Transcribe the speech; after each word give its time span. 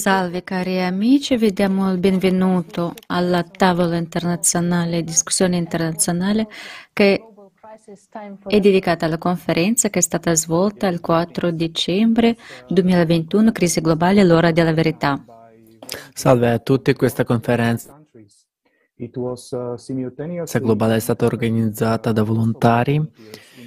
Salve 0.00 0.42
cari 0.42 0.82
amici, 0.82 1.36
vi 1.36 1.52
diamo 1.52 1.92
il 1.92 1.98
benvenuto 1.98 2.94
alla 3.06 3.44
tavola 3.44 3.96
internazionale, 3.96 5.04
discussione 5.04 5.56
internazionale 5.56 6.48
che 6.92 7.22
è 8.48 8.58
dedicata 8.58 9.06
alla 9.06 9.18
conferenza 9.18 9.88
che 9.88 10.00
è 10.00 10.02
stata 10.02 10.34
svolta 10.34 10.88
il 10.88 11.00
4 11.00 11.52
dicembre 11.52 12.36
2021, 12.66 13.52
Crisi 13.52 13.80
globale, 13.80 14.24
l'ora 14.24 14.50
della 14.50 14.72
verità. 14.72 15.24
Salve 16.12 16.50
a 16.50 16.58
tutti, 16.58 16.92
questa 16.94 17.22
conferenza 17.22 17.96
globale 20.60 20.96
è 20.96 21.00
stata 21.00 21.26
organizzata 21.26 22.12
da 22.12 22.22
volontari 22.22 23.00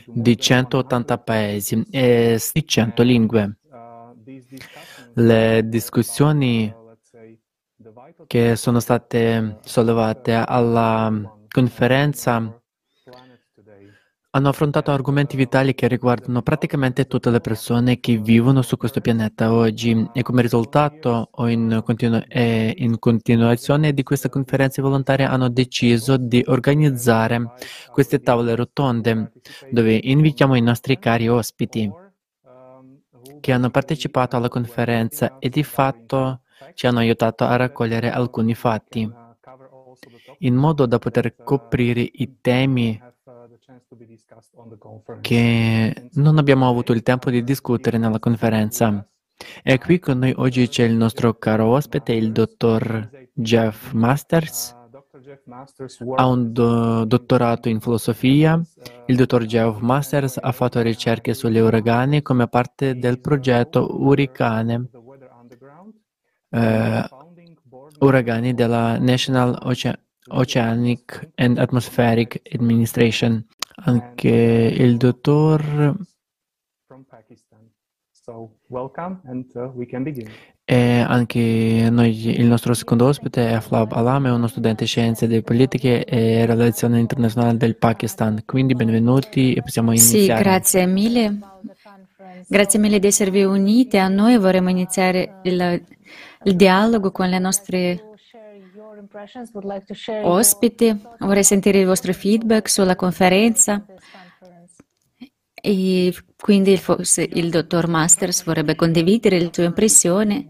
di 0.07 0.38
180 0.38 1.17
paesi 1.19 1.85
e 1.91 2.39
di 2.52 2.65
100 2.65 3.03
lingue. 3.03 3.57
Le 5.13 5.61
discussioni 5.65 6.73
che 8.27 8.55
sono 8.55 8.79
state 8.79 9.59
sollevate 9.61 10.33
alla 10.33 11.38
conferenza 11.47 12.58
hanno 14.31 14.49
affrontato 14.49 14.91
argomenti 14.91 15.35
vitali 15.35 15.73
che 15.73 15.88
riguardano 15.88 16.43
praticamente 16.43 17.07
tutte 17.07 17.31
le 17.31 17.39
persone 17.39 17.99
che 17.99 18.17
vivono 18.17 18.61
su 18.61 18.77
questo 18.77 19.02
pianeta 19.02 19.52
oggi 19.52 20.07
e 20.13 20.21
come 20.21 20.43
risultato 20.43 21.29
o 21.31 21.47
in, 21.47 21.81
continu- 21.83 22.23
in 22.35 22.99
continuazione 22.99 23.91
di 23.91 24.03
queste 24.03 24.30
conferenze 24.30 24.83
volontarie 24.83 25.25
hanno 25.25 25.50
deciso 25.50 26.17
di 26.17 26.44
organizzare 26.45 27.53
queste 27.91 28.19
tavole 28.19 28.53
rotonde 28.53 29.31
dove 29.72 30.00
invitiamo 30.02 30.53
i 30.53 30.61
nostri 30.61 31.00
cari 31.00 31.27
ospiti 31.27 31.91
che 33.39 33.52
hanno 33.52 33.72
partecipato 33.72 34.35
alla 34.35 34.50
conferenza 34.50 35.39
e 35.39 35.50
di 35.50 35.63
fatto 35.63 36.41
ci 36.75 36.85
hanno 36.85 37.00
aiutato 37.00 37.45
a 37.45 37.55
raccogliere 37.55 38.11
alcuni 38.11 38.53
fatti. 38.53 39.09
In 40.39 40.55
modo 40.55 40.85
da 40.85 41.00
poter 41.00 41.35
coprire 41.35 42.07
i 42.11 42.38
temi 42.41 43.00
che 45.21 46.09
non 46.13 46.37
abbiamo 46.37 46.69
avuto 46.69 46.93
il 46.93 47.01
tempo 47.01 47.31
di 47.31 47.43
discutere 47.43 47.97
nella 47.97 48.19
conferenza. 48.19 49.07
E 49.63 49.79
qui 49.79 49.99
con 49.99 50.19
noi 50.19 50.33
oggi 50.37 50.67
c'è 50.67 50.83
il 50.83 50.93
nostro 50.93 51.33
caro 51.35 51.67
ospite, 51.67 52.13
il 52.13 52.31
dottor 52.31 53.09
Jeff 53.33 53.91
Masters. 53.93 54.77
Ha 56.15 56.27
un 56.27 56.51
do- 56.51 57.05
dottorato 57.05 57.67
in 57.67 57.79
filosofia. 57.79 58.61
Il 59.07 59.15
dottor 59.15 59.45
Jeff 59.45 59.79
Masters 59.79 60.37
ha 60.39 60.51
fatto 60.51 60.81
ricerche 60.81 61.33
sugli 61.33 61.57
uragani 61.57 62.21
come 62.21 62.47
parte 62.47 62.95
del 62.95 63.19
progetto 63.19 63.87
Uricane, 64.01 64.89
eh, 66.49 67.09
uragani 67.99 68.53
della 68.53 68.99
National 68.99 69.57
Oce- 69.63 70.09
Oceanic 70.27 71.31
and 71.35 71.57
Atmospheric 71.57 72.41
Administration 72.53 73.45
anche 73.83 74.30
il 74.30 74.97
dottor 74.97 75.95
e 80.66 80.99
anche 80.99 81.88
noi, 81.89 82.39
il 82.39 82.45
nostro 82.45 82.75
secondo 82.75 83.07
ospite 83.07 83.50
è 83.50 83.53
Aflab 83.53 83.91
Alam, 83.91 84.27
è 84.27 84.31
uno 84.31 84.45
studente 84.45 84.83
di 84.83 84.89
scienze 84.89 85.27
delle 85.27 85.41
politiche 85.41 86.05
e 86.05 86.45
relazioni 86.45 87.00
internazionali 87.00 87.57
del 87.57 87.75
Pakistan. 87.75 88.44
Quindi 88.45 88.75
benvenuti 88.75 89.53
e 89.53 89.62
possiamo 89.62 89.91
iniziare. 89.91 90.38
Sì, 90.38 90.44
grazie 90.44 90.85
mille. 90.85 91.40
Grazie 92.47 92.79
mille 92.79 93.00
di 93.00 93.07
esservi 93.07 93.44
uniti 93.44 93.97
a 93.97 94.07
noi. 94.09 94.38
Vorremmo 94.38 94.69
iniziare 94.69 95.40
il, 95.41 95.84
il 96.44 96.56
dialogo 96.56 97.11
con 97.11 97.29
le 97.29 97.40
nostre 97.40 98.09
ospiti, 100.24 101.02
vorrei 101.20 101.44
sentire 101.44 101.80
il 101.80 101.86
vostro 101.86 102.14
feedback 102.14 102.70
sulla 102.70 102.96
conferenza. 102.96 103.86
E 105.62 106.14
quindi 106.38 106.78
forse 106.78 107.28
il 107.30 107.50
dottor 107.50 107.88
Masters 107.88 108.44
vorrebbe 108.44 108.75
condividere 108.75 109.40
le 109.40 109.50
sue 109.52 109.66
impressioni 109.66 110.47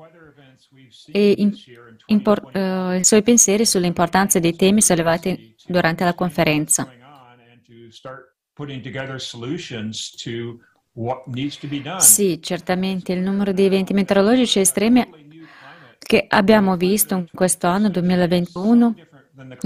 e 1.12 1.52
impor- 2.06 2.50
uh, 2.54 2.94
i 2.94 3.04
suoi 3.04 3.24
pensieri 3.24 3.66
sull'importanza 3.66 4.40
dei 4.40 4.56
temi 4.56 4.82
sollevati 4.82 5.56
durante 5.66 6.04
la 6.04 6.14
conferenza. 6.14 6.92
Sì, 12.00 12.40
certamente 12.42 13.14
il 13.14 13.22
numero 13.22 13.52
di 13.52 13.64
eventi 13.64 13.94
meteorologici 13.94 14.60
estremi 14.60 15.08
che 16.10 16.26
abbiamo 16.28 16.76
visto 16.76 17.14
in 17.14 17.28
questo 17.32 17.68
anno 17.68 17.88
2021, 17.88 18.96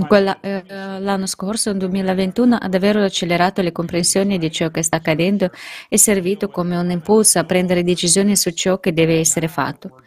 quella, 0.09 0.41
eh, 0.41 0.61
l'anno 0.99 1.25
scorso, 1.25 1.69
nel 1.69 1.79
2021, 1.79 2.57
ha 2.59 2.67
davvero 2.67 3.01
accelerato 3.01 3.61
le 3.61 3.71
comprensioni 3.71 4.37
di 4.37 4.51
ciò 4.51 4.69
che 4.69 4.83
sta 4.83 4.97
accadendo 4.97 5.49
e 5.87 5.97
servito 5.97 6.49
come 6.49 6.75
un 6.75 6.91
impulso 6.91 7.39
a 7.39 7.45
prendere 7.45 7.85
decisioni 7.85 8.35
su 8.35 8.49
ciò 8.49 8.77
che 8.81 8.91
deve 8.91 9.19
essere 9.19 9.47
fatto. 9.47 10.01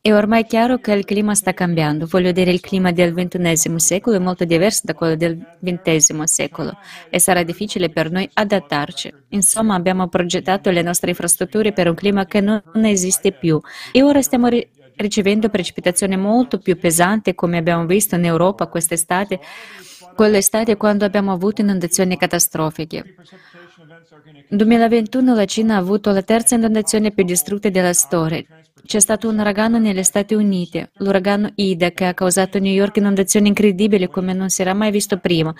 È 0.00 0.12
ormai 0.12 0.44
chiaro 0.44 0.78
che 0.78 0.90
il 0.90 1.04
clima 1.04 1.36
sta 1.36 1.54
cambiando, 1.54 2.06
voglio 2.06 2.32
dire 2.32 2.50
il 2.50 2.60
clima 2.60 2.90
del 2.90 3.14
XXI 3.14 3.78
secolo 3.78 4.16
è 4.16 4.20
molto 4.20 4.44
diverso 4.44 4.80
da 4.86 4.94
quello 4.94 5.14
del 5.14 5.38
XX 5.62 6.24
secolo 6.24 6.76
e 7.08 7.20
sarà 7.20 7.44
difficile 7.44 7.90
per 7.90 8.10
noi 8.10 8.28
adattarci. 8.32 9.14
Insomma, 9.28 9.76
abbiamo 9.76 10.08
progettato 10.08 10.70
le 10.70 10.82
nostre 10.82 11.10
infrastrutture 11.10 11.72
per 11.72 11.88
un 11.88 11.94
clima 11.94 12.26
che 12.26 12.40
non 12.40 12.60
esiste 12.82 13.30
più 13.30 13.60
e 13.92 14.02
ora 14.02 14.20
stiamo 14.20 14.48
ri- 14.48 14.68
ricevendo 14.96 15.48
precipitazioni 15.48 16.16
molto 16.16 16.58
più 16.58 16.78
pesanti 16.78 17.34
come 17.34 17.58
abbiamo 17.58 17.86
visto 17.86 18.14
in 18.14 18.24
Europa 18.24 18.66
quest'estate, 18.66 19.40
quell'estate 20.14 20.76
quando 20.76 21.04
abbiamo 21.04 21.32
avuto 21.32 21.60
inondazioni 21.60 22.16
catastrofiche. 22.16 23.14
Nel 24.48 24.58
2021 24.58 25.34
la 25.34 25.44
Cina 25.44 25.74
ha 25.74 25.78
avuto 25.78 26.10
la 26.10 26.22
terza 26.22 26.54
inondazione 26.54 27.10
più 27.10 27.24
distrutta 27.24 27.68
della 27.68 27.92
storia. 27.92 28.44
C'è 28.84 29.00
stato 29.00 29.28
un 29.28 29.38
uragano 29.38 29.78
negli 29.78 30.02
Stati 30.02 30.34
Uniti, 30.34 30.86
l'uragano 30.98 31.50
Ida, 31.54 31.90
che 31.90 32.04
ha 32.04 32.14
causato 32.14 32.58
a 32.58 32.60
New 32.60 32.72
York 32.72 32.98
inondazioni 32.98 33.48
incredibili 33.48 34.06
come 34.08 34.32
non 34.32 34.48
si 34.48 34.60
era 34.60 34.74
mai 34.74 34.90
visto 34.90 35.16
prima. 35.16 35.52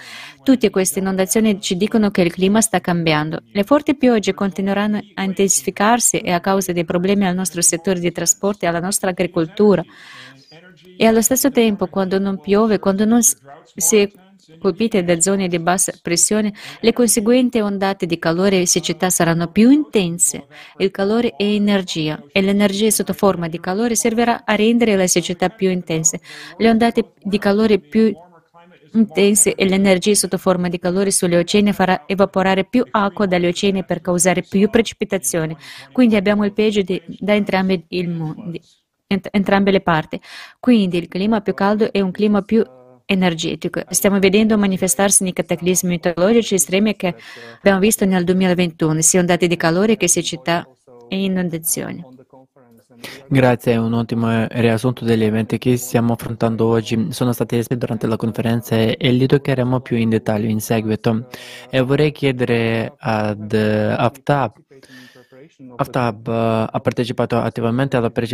Tutte 0.44 0.70
queste 0.70 1.00
inondazioni 1.00 1.60
ci 1.60 1.76
dicono 1.76 2.10
che 2.10 2.22
il 2.22 2.32
clima 2.32 2.60
sta 2.60 2.80
cambiando. 2.80 3.42
Le 3.50 3.64
forti 3.64 3.96
piogge 3.96 4.34
continueranno 4.34 5.00
a 5.14 5.22
intensificarsi 5.24 6.18
e 6.18 6.30
a 6.30 6.40
causa 6.40 6.72
dei 6.72 6.84
problemi 6.84 7.26
al 7.26 7.34
nostro 7.34 7.62
settore 7.62 7.98
di 7.98 8.12
trasporto 8.12 8.64
e 8.64 8.68
alla 8.68 8.80
nostra 8.80 9.10
agricoltura. 9.10 9.82
E 10.96 11.04
allo 11.04 11.22
stesso 11.22 11.50
tempo, 11.50 11.88
quando 11.88 12.18
non 12.18 12.38
piove, 12.38 12.78
quando 12.78 13.04
non 13.04 13.22
si 13.22 14.12
colpite 14.58 15.02
da 15.02 15.20
zone 15.20 15.48
di 15.48 15.58
bassa 15.58 15.92
pressione, 16.00 16.52
le 16.80 16.92
conseguenti 16.92 17.60
ondate 17.60 18.06
di 18.06 18.18
calore 18.18 18.60
e 18.60 18.66
siccità 18.66 19.10
saranno 19.10 19.50
più 19.50 19.70
intense. 19.70 20.46
Il 20.78 20.90
calore 20.90 21.34
è 21.36 21.44
energia 21.44 22.22
e 22.32 22.40
l'energia 22.40 22.90
sotto 22.90 23.12
forma 23.12 23.48
di 23.48 23.60
calore 23.60 23.94
servirà 23.94 24.42
a 24.44 24.54
rendere 24.54 24.96
la 24.96 25.06
siccità 25.06 25.48
più 25.48 25.70
intense. 25.70 26.20
Le 26.56 26.70
ondate 26.70 27.12
di 27.22 27.38
calore 27.38 27.78
più 27.78 28.12
intense 28.92 29.54
e 29.54 29.68
l'energia 29.68 30.14
sotto 30.14 30.38
forma 30.38 30.68
di 30.68 30.78
calore 30.78 31.10
sugli 31.10 31.34
oceani 31.34 31.72
farà 31.72 32.04
evaporare 32.06 32.64
più 32.64 32.84
acqua 32.90 33.26
dagli 33.26 33.46
oceani 33.46 33.84
per 33.84 34.00
causare 34.00 34.42
più 34.42 34.68
precipitazioni. 34.70 35.56
Quindi 35.92 36.16
abbiamo 36.16 36.44
il 36.44 36.52
peggio 36.52 36.82
di, 36.82 37.00
da 37.06 37.34
entrambi, 37.34 37.84
mondi, 38.06 38.60
ent- 39.06 39.28
entrambe 39.30 39.70
le 39.70 39.80
parti. 39.80 40.20
Quindi 40.58 40.98
il 40.98 41.08
clima 41.08 41.40
più 41.40 41.54
caldo 41.54 41.92
è 41.92 42.00
un 42.00 42.10
clima 42.10 42.42
più 42.42 42.64
energetico. 43.06 43.80
Stiamo 43.88 44.18
vedendo 44.18 44.58
manifestarsi 44.58 45.22
nei 45.22 45.32
cataclismi 45.32 45.90
meteorologici 45.90 46.54
estremi 46.54 46.96
che 46.96 47.14
abbiamo 47.58 47.78
visto 47.78 48.04
nel 48.04 48.24
2021, 48.24 49.00
sia 49.00 49.20
ondate 49.20 49.46
di 49.46 49.56
calore 49.56 49.96
che 49.96 50.08
siccità 50.08 50.68
e 51.08 51.22
inondazioni. 51.22 52.04
Grazie, 53.28 53.74
è 53.74 53.76
un 53.76 53.92
ottimo 53.92 54.46
riassunto 54.48 55.04
degli 55.04 55.22
eventi 55.22 55.58
che 55.58 55.76
stiamo 55.76 56.14
affrontando 56.14 56.66
oggi. 56.66 57.08
Sono 57.10 57.32
stati 57.32 57.56
espressi 57.56 57.78
durante 57.78 58.06
la 58.06 58.16
conferenza 58.16 58.74
e 58.76 59.12
li 59.12 59.26
toccheremo 59.26 59.80
più 59.80 59.96
in 59.96 60.08
dettaglio 60.08 60.48
in 60.48 60.60
seguito. 60.60 61.28
E 61.70 61.80
vorrei 61.82 62.10
chiedere 62.10 62.94
ad 62.96 63.52
Aftab 63.52 64.54
Aftab 65.76 66.28
eh, 66.28 66.66
ha 66.70 66.80
partecipato 66.80 67.36
attivamente 67.36 67.96
alla 67.96 68.10
pre- 68.10 68.26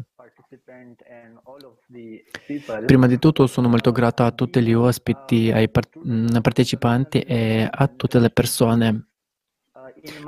Prima 2.85 3.07
di 3.07 3.19
tutto 3.19 3.47
sono 3.47 3.67
molto 3.67 3.91
grato 3.91 4.23
a 4.23 4.31
tutti 4.31 4.61
gli 4.61 4.73
ospiti, 4.73 5.51
ai 5.51 5.69
partecipanti 5.69 7.19
e 7.21 7.67
a 7.69 7.87
tutte 7.87 8.19
le 8.19 8.29
persone. 8.29 9.07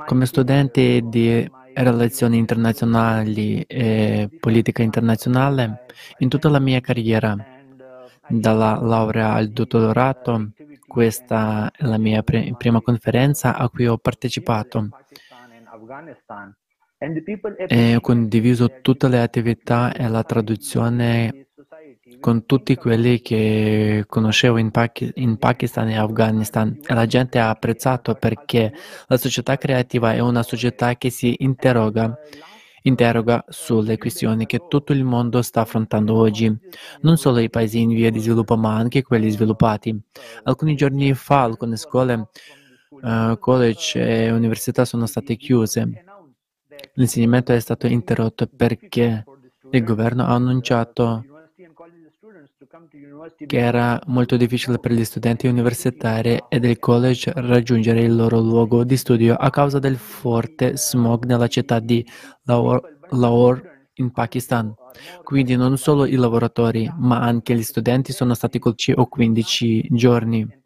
Come 0.06 0.26
studente 0.26 1.00
di 1.02 1.48
relazioni 1.84 2.38
internazionali 2.38 3.62
e 3.62 4.28
politica 4.40 4.82
internazionale 4.82 5.84
in 6.18 6.28
tutta 6.28 6.48
la 6.48 6.58
mia 6.58 6.80
carriera, 6.80 7.36
dalla 8.28 8.78
laurea 8.80 9.32
al 9.32 9.48
dottorato. 9.50 10.52
Questa 10.86 11.70
è 11.76 11.84
la 11.84 11.98
mia 11.98 12.22
prima 12.22 12.80
conferenza 12.80 13.56
a 13.56 13.68
cui 13.68 13.86
ho 13.86 13.98
partecipato 13.98 14.88
e 17.68 17.96
ho 17.96 18.00
condiviso 18.00 18.80
tutte 18.80 19.08
le 19.08 19.20
attività 19.20 19.92
e 19.92 20.08
la 20.08 20.22
traduzione 20.22 21.45
con 22.20 22.46
tutti 22.46 22.74
quelli 22.76 23.20
che 23.20 24.04
conoscevo 24.06 24.58
in, 24.58 24.70
Paki- 24.70 25.12
in, 25.16 25.36
Pakistan 25.38 25.88
e 25.88 25.96
Afghanistan 25.96 26.78
la 26.88 27.06
gente 27.06 27.38
ha 27.38 27.50
apprezzato 27.50 28.14
perché 28.14 28.72
la 29.06 29.16
società 29.16 29.56
creativa 29.56 30.12
è 30.12 30.20
una 30.20 30.42
società 30.42 30.96
che 30.96 31.10
si 31.10 31.34
interroga, 31.38 32.16
interroga 32.82 33.44
sulle 33.48 33.98
questioni 33.98 34.46
che 34.46 34.66
tutto 34.68 34.92
il 34.92 35.04
mondo 35.04 35.42
sta 35.42 35.62
affrontando 35.62 36.14
oggi, 36.14 36.54
non 37.02 37.16
solo 37.16 37.38
i 37.38 37.50
paesi 37.50 37.80
in 37.80 37.90
via 37.90 38.10
di 38.10 38.20
sviluppo 38.20 38.56
ma 38.56 38.74
anche 38.74 39.02
quelli 39.02 39.30
sviluppati. 39.30 39.98
Alcuni 40.44 40.74
giorni 40.74 41.14
fa 41.14 41.42
alcune 41.42 41.76
scuole, 41.76 42.28
uh, 42.90 43.38
college 43.38 44.00
e 44.00 44.30
università 44.30 44.84
sono 44.84 45.06
state 45.06 45.36
chiuse. 45.36 46.04
L'insegnamento 46.94 47.52
è 47.52 47.60
stato 47.60 47.86
interrotto 47.86 48.46
perché 48.46 49.24
il 49.70 49.84
governo 49.84 50.24
ha 50.24 50.34
annunciato 50.34 51.24
che 53.46 53.58
era 53.58 54.00
molto 54.06 54.36
difficile 54.36 54.78
per 54.78 54.92
gli 54.92 55.04
studenti 55.04 55.46
universitari 55.46 56.42
e 56.48 56.58
del 56.60 56.78
college 56.78 57.32
raggiungere 57.34 58.02
il 58.02 58.14
loro 58.14 58.40
luogo 58.40 58.84
di 58.84 58.96
studio 58.96 59.34
a 59.34 59.50
causa 59.50 59.78
del 59.78 59.96
forte 59.96 60.76
smog 60.76 61.24
nella 61.24 61.48
città 61.48 61.78
di 61.78 62.04
Lahore 62.44 63.90
in 63.94 64.10
Pakistan. 64.10 64.74
Quindi 65.22 65.56
non 65.56 65.76
solo 65.76 66.06
i 66.06 66.16
lavoratori, 66.16 66.90
ma 66.98 67.20
anche 67.20 67.54
gli 67.54 67.62
studenti 67.62 68.12
sono 68.12 68.34
stati 68.34 68.58
colpiti 68.58 68.92
o 68.92 69.06
15 69.06 69.88
giorni. 69.90 70.64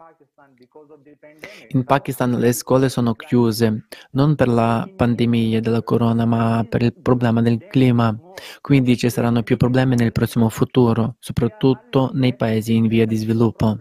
In 1.69 1.85
Pakistan 1.85 2.39
le 2.39 2.53
scuole 2.53 2.89
sono 2.89 3.15
chiuse 3.15 3.87
non 4.13 4.35
per 4.35 4.49
la 4.49 4.89
pandemia 4.95 5.61
della 5.61 5.83
corona, 5.83 6.25
ma 6.25 6.65
per 6.69 6.83
il 6.83 6.95
problema 6.95 7.41
del 7.43 7.67
clima. 7.69 8.17
Quindi 8.61 8.97
ci 8.97 9.11
saranno 9.11 9.43
più 9.43 9.57
problemi 9.57 9.97
nel 9.97 10.13
prossimo 10.13 10.49
futuro, 10.49 11.17
soprattutto 11.19 12.11
nei 12.15 12.35
paesi 12.37 12.75
in 12.75 12.87
via 12.87 13.07
di 13.07 13.17
sviluppo. 13.17 13.79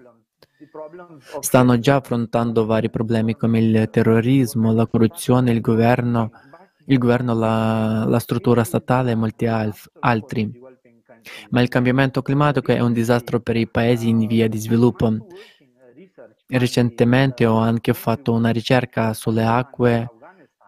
Stanno 1.40 1.80
già 1.80 1.96
affrontando 1.96 2.66
vari 2.66 2.90
problemi 2.90 3.36
come 3.36 3.60
il 3.60 3.90
terrorismo, 3.92 4.74
la 4.74 4.88
corruzione, 4.88 5.52
il 5.52 5.62
governo, 5.62 6.32
il 6.86 6.98
governo 6.98 7.34
la, 7.34 8.06
la 8.06 8.20
struttura 8.20 8.64
statale 8.64 9.12
e 9.12 9.16
molti 9.16 9.46
altri. 9.46 10.52
Ma 11.50 11.62
il 11.62 11.68
cambiamento 11.68 12.22
climatico 12.22 12.72
è 12.72 12.80
un 12.80 12.94
disastro 12.94 13.40
per 13.40 13.58
i 13.58 13.68
paesi 13.68 14.10
in 14.10 14.26
via 14.26 14.48
di 14.48 14.58
sviluppo 14.58 15.28
Recentemente 16.52 17.46
ho 17.46 17.58
anche 17.58 17.94
fatto 17.94 18.34
una 18.34 18.50
ricerca 18.50 19.14
sulle 19.14 19.46
acque 19.46 20.10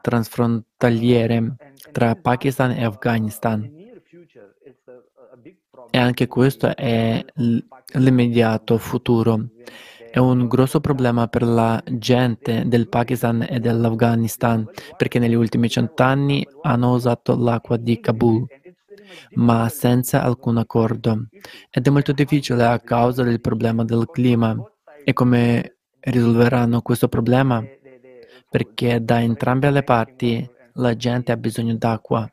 transfrontaliere 0.02 1.56
tra 1.92 2.16
Pakistan 2.16 2.72
e 2.72 2.84
Afghanistan. 2.84 3.68
E 5.90 5.98
anche 5.98 6.28
questo 6.28 6.76
è 6.76 7.26
l'immediato 7.94 8.78
futuro. 8.78 9.48
È 10.12 10.20
un 10.20 10.48
grosso 10.48 10.80
problema 10.82 11.28
per 11.28 11.42
la 11.44 11.82
gente 11.90 12.64
del 12.68 12.88
Pakistan 12.88 13.46
e 13.50 13.60
dell'Afghanistan 13.60 14.70
perché 14.96 15.18
negli 15.18 15.34
ultimi 15.34 15.68
cent'anni 15.68 16.46
hanno 16.62 16.94
usato 16.94 17.36
l'acqua 17.36 17.78
di 17.78 18.00
Kabul, 18.00 18.46
ma 19.36 19.68
senza 19.70 20.22
alcun 20.22 20.58
accordo. 20.58 21.28
Ed 21.72 21.88
è 21.88 21.90
molto 21.90 22.12
difficile 22.12 22.66
a 22.66 22.80
causa 22.80 23.24
del 23.24 23.42
problema 23.42 23.84
del 23.84 24.06
clima. 24.12 24.56
E 25.04 25.14
come 25.14 25.76
risolveranno 26.00 26.82
questo 26.82 27.08
problema? 27.08 27.64
Perché 28.50 29.04
da 29.04 29.22
entrambe 29.22 29.72
le 29.72 29.84
parti 29.84 30.50
la 30.74 30.96
gente 30.96 31.32
ha 31.32 31.38
bisogno 31.38 31.76
d'acqua 31.76 32.30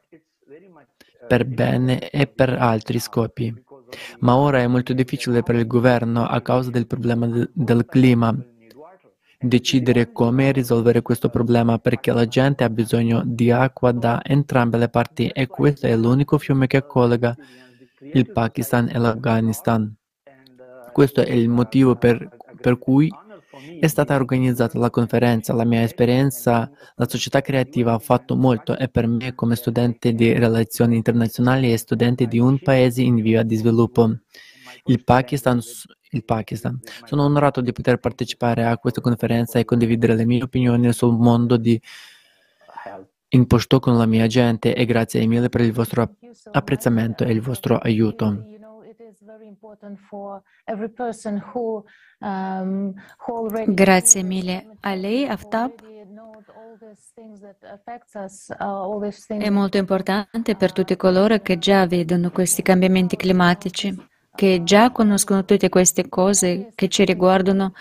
per 1.27 1.45
bene 1.45 2.11
e 2.11 2.27
per 2.27 2.51
altri 2.51 2.99
scopi. 2.99 3.55
Ma 4.21 4.37
ora 4.37 4.59
è 4.59 4.67
molto 4.67 4.93
difficile 4.93 5.43
per 5.43 5.55
il 5.55 5.67
governo 5.67 6.27
a 6.27 6.41
causa 6.41 6.71
del 6.71 6.87
problema 6.87 7.27
de- 7.27 7.49
del 7.53 7.87
clima 7.87 8.37
decidere 9.41 10.11
come 10.11 10.51
risolvere 10.51 11.01
questo 11.01 11.29
problema 11.29 11.79
perché 11.79 12.13
la 12.13 12.27
gente 12.27 12.65
ha 12.65 12.71
bisogno 12.71 13.23
di 13.25 13.53
acqua 13.53 13.93
da 13.93 14.21
entrambe 14.25 14.79
le 14.79 14.89
parti 14.89 15.29
e 15.29 15.47
questo 15.47 15.87
è 15.87 15.97
l'unico 15.97 16.39
fiume 16.39 16.67
che 16.67 16.85
collega 16.85 17.37
il 18.01 18.31
Pakistan 18.33 18.89
e 18.89 18.99
l'Afghanistan. 18.99 19.95
Questo 20.93 21.21
è 21.21 21.33
il 21.33 21.49
motivo 21.49 21.95
per, 21.95 22.37
per 22.61 22.79
cui 22.79 23.11
è 23.81 23.87
stata 23.87 24.15
organizzata 24.15 24.79
la 24.79 24.91
conferenza, 24.91 25.53
la 25.53 25.65
mia 25.65 25.83
esperienza, 25.83 26.71
la 26.97 27.09
società 27.09 27.41
creativa 27.41 27.95
ha 27.95 27.99
fatto 27.99 28.37
molto 28.37 28.77
e 28.77 28.89
per 28.89 29.07
me 29.07 29.35
come 29.35 29.57
studente 29.57 30.13
di 30.13 30.33
relazioni 30.33 30.97
internazionali 30.97 31.73
e 31.73 31.77
studente 31.77 32.27
di 32.27 32.39
un 32.39 32.59
paese 32.59 33.03
in 33.03 33.17
via 33.17 33.43
di 33.43 33.57
sviluppo, 33.57 34.19
il 34.85 35.03
Pakistan, 35.03 35.61
il 36.11 36.25
Pakistan. 36.25 36.79
Sono 37.05 37.25
onorato 37.25 37.61
di 37.61 37.73
poter 37.73 37.99
partecipare 37.99 38.65
a 38.65 38.79
questa 38.79 39.01
conferenza 39.01 39.59
e 39.59 39.65
condividere 39.65 40.15
le 40.15 40.27
mie 40.27 40.43
opinioni 40.43 40.93
sul 40.93 41.17
mondo 41.17 41.57
di 41.57 41.81
in 43.31 43.47
Pashto 43.47 43.79
con 43.79 43.99
la 43.99 44.07
mia 44.07 44.27
gente 44.27 44.75
e 44.75 44.87
grazie 44.87 45.27
mille 45.27 45.51
per 45.51 45.61
il 45.61 45.73
vostro 45.73 46.17
apprezzamento 46.53 47.25
e 47.25 47.33
il 47.33 47.43
vostro 47.43 47.77
aiuto. 47.77 48.58
Um, 52.21 52.95
Grazie 53.67 54.23
mille 54.23 54.77
a 54.81 54.95
lei, 54.95 55.27
Aftab. 55.27 55.73
Uh, 58.59 59.11
È 59.39 59.51
molto 59.51 59.77
importante 59.77 60.57
per 60.57 60.73
tutti 60.73 60.97
coloro 60.97 61.39
che 61.39 61.59
già 61.59 61.87
vedono 61.87 62.31
questi 62.31 62.63
cambiamenti 62.63 63.17
climatici, 63.17 63.97
che 64.35 64.63
già 64.65 64.91
conoscono 64.91 65.45
tutte 65.45 65.69
queste 65.69 66.09
cose 66.09 66.71
che 66.75 66.89
ci 66.89 67.05
riguardano, 67.05 67.73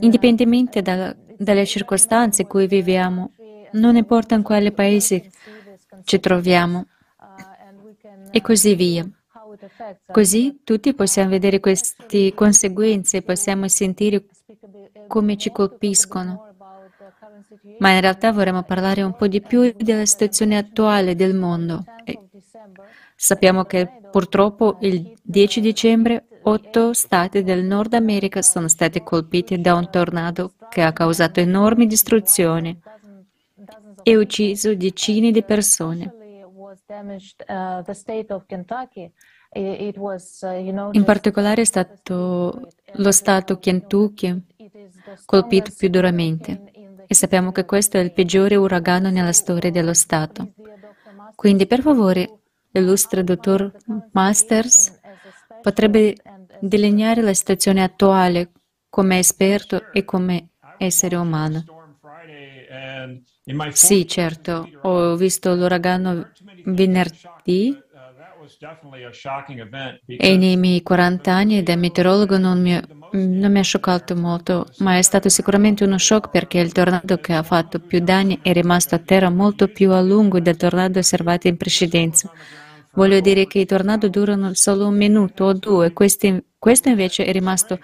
indipendentemente 0.00 0.82
da, 0.82 1.14
dalle 1.36 1.66
circostanze 1.66 2.42
in 2.42 2.48
cui 2.48 2.66
viviamo, 2.66 3.32
non 3.72 3.96
importa 3.96 4.34
in 4.34 4.42
quale 4.42 4.72
paese 4.72 5.30
ci 6.04 6.20
troviamo, 6.20 6.86
e 8.30 8.40
così 8.40 8.74
via. 8.74 9.08
Così 10.10 10.60
tutti 10.64 10.94
possiamo 10.94 11.30
vedere 11.30 11.60
queste 11.60 12.34
conseguenze, 12.34 13.22
possiamo 13.22 13.68
sentire 13.68 14.24
come 15.06 15.36
ci 15.36 15.50
colpiscono. 15.50 16.54
Ma 17.78 17.92
in 17.92 18.00
realtà 18.00 18.32
vorremmo 18.32 18.62
parlare 18.62 19.02
un 19.02 19.14
po' 19.14 19.26
di 19.26 19.40
più 19.40 19.72
della 19.76 20.06
situazione 20.06 20.56
attuale 20.56 21.14
del 21.14 21.34
mondo. 21.34 21.84
E 22.04 22.18
sappiamo 23.14 23.64
che 23.64 23.88
purtroppo 24.10 24.78
il 24.80 25.14
10 25.22 25.60
dicembre 25.60 26.26
otto 26.42 26.92
stati 26.92 27.42
del 27.42 27.64
Nord 27.64 27.94
America 27.94 28.40
sono 28.42 28.68
stati 28.68 29.02
colpiti 29.02 29.60
da 29.60 29.74
un 29.74 29.90
tornado 29.90 30.52
che 30.68 30.82
ha 30.82 30.92
causato 30.92 31.40
enormi 31.40 31.86
distruzioni 31.86 32.78
e 34.02 34.16
ucciso 34.16 34.74
decine 34.74 35.32
di 35.32 35.42
persone. 35.42 36.14
Uh, 39.56 40.90
In 40.92 41.04
particolare 41.04 41.62
è 41.62 41.64
stato 41.64 42.68
lo 42.92 43.10
Stato 43.10 43.58
Kentucky 43.58 44.38
colpito 45.24 45.72
più 45.74 45.88
duramente 45.88 46.70
e 47.06 47.14
sappiamo 47.14 47.52
che 47.52 47.64
questo 47.64 47.96
è 47.96 48.00
il 48.00 48.12
peggiore 48.12 48.56
uragano 48.56 49.08
nella 49.08 49.32
storia 49.32 49.70
dello 49.70 49.94
Stato. 49.94 50.52
Quindi 51.34 51.66
per 51.66 51.80
favore, 51.80 52.40
l'illustre 52.72 53.24
dottor 53.24 53.72
Masters 54.12 55.00
potrebbe 55.62 56.16
delineare 56.58 57.22
la 57.22 57.32
situazione 57.32 57.82
attuale 57.82 58.50
come 58.90 59.18
esperto 59.18 59.90
e 59.90 60.04
come 60.04 60.48
essere 60.76 61.16
umano. 61.16 61.64
Sì, 63.70 64.06
certo, 64.06 64.68
ho 64.82 65.16
visto 65.16 65.54
l'uragano 65.54 66.30
venerdì 66.64 67.80
e 70.06 70.36
nei 70.36 70.56
miei 70.56 70.82
40 70.82 71.32
anni 71.32 71.62
da 71.62 71.76
meteorologo 71.76 72.38
non 72.38 72.60
mi, 72.60 72.80
non 73.12 73.50
mi, 73.50 73.58
ha 73.58 73.62
scioccato 73.62 74.14
molto, 74.14 74.66
ma 74.78 74.96
è 74.98 75.02
stato 75.02 75.28
sicuramente 75.28 75.84
uno 75.84 75.98
shock 75.98 76.30
perché 76.30 76.58
il 76.58 76.72
tornado 76.72 77.18
che 77.18 77.32
ha 77.32 77.42
fatto 77.42 77.78
più 77.78 78.00
danni 78.00 78.38
è 78.42 78.52
rimasto 78.52 78.94
a 78.94 78.98
terra 78.98 79.30
molto 79.30 79.68
più 79.68 79.90
a 79.92 80.00
lungo 80.00 80.40
del 80.40 80.56
tornado 80.56 80.98
osservato 80.98 81.48
in 81.48 81.56
precedenza. 81.56 82.30
Voglio 82.92 83.20
dire 83.20 83.46
che 83.46 83.58
i 83.58 83.66
tornado 83.66 84.08
durano 84.08 84.54
solo 84.54 84.86
un 84.88 84.96
minuto 84.96 85.44
o 85.44 85.52
due, 85.52 85.92
questo, 85.92 86.42
questo 86.58 86.88
invece 86.88 87.24
è 87.24 87.32
rimasto 87.32 87.78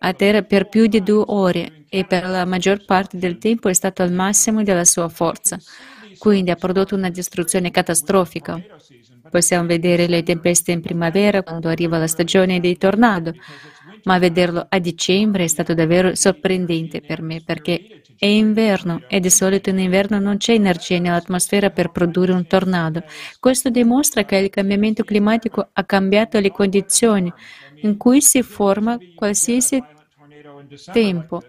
a 0.00 0.12
terra 0.14 0.42
per 0.42 0.68
più 0.68 0.86
di 0.86 1.02
due 1.02 1.24
ore 1.26 1.84
e 1.88 2.04
per 2.04 2.26
la 2.26 2.44
maggior 2.44 2.84
parte 2.84 3.18
del 3.18 3.38
tempo 3.38 3.68
è 3.68 3.72
stato 3.72 4.02
al 4.02 4.12
massimo 4.12 4.62
della 4.62 4.84
sua 4.84 5.08
forza. 5.08 5.58
quindi 6.18 6.50
ha 6.50 6.56
prodotto 6.56 6.94
una 6.94 7.08
distruzione 7.08 7.70
catastrofica. 7.70 8.62
Possiamo 9.30 9.66
vedere 9.66 10.08
le 10.08 10.22
tempeste 10.22 10.72
in 10.72 10.80
primavera 10.80 11.42
quando 11.42 11.68
arriva 11.68 11.98
la 11.98 12.06
stagione 12.06 12.60
dei 12.60 12.76
tornado, 12.76 13.32
ma 14.04 14.18
vederlo 14.18 14.66
a 14.68 14.78
dicembre 14.78 15.44
è 15.44 15.46
stato 15.46 15.74
davvero 15.74 16.14
sorprendente 16.14 17.00
per 17.00 17.22
me 17.22 17.42
perché 17.44 18.02
è 18.18 18.26
inverno 18.26 19.04
e 19.08 19.18
di 19.18 19.30
solito 19.30 19.70
in 19.70 19.78
inverno 19.78 20.18
non 20.18 20.36
c'è 20.36 20.52
energia 20.52 20.98
nell'atmosfera 20.98 21.70
per 21.70 21.90
produrre 21.90 22.32
un 22.32 22.46
tornado. 22.46 23.02
Questo 23.38 23.70
dimostra 23.70 24.24
che 24.24 24.36
il 24.36 24.50
cambiamento 24.50 25.04
climatico 25.04 25.70
ha 25.72 25.84
cambiato 25.84 26.38
le 26.38 26.50
condizioni 26.50 27.32
in 27.82 27.96
cui 27.96 28.20
si 28.20 28.42
forma 28.42 28.98
qualsiasi 29.14 29.82
tempo. 30.92 31.42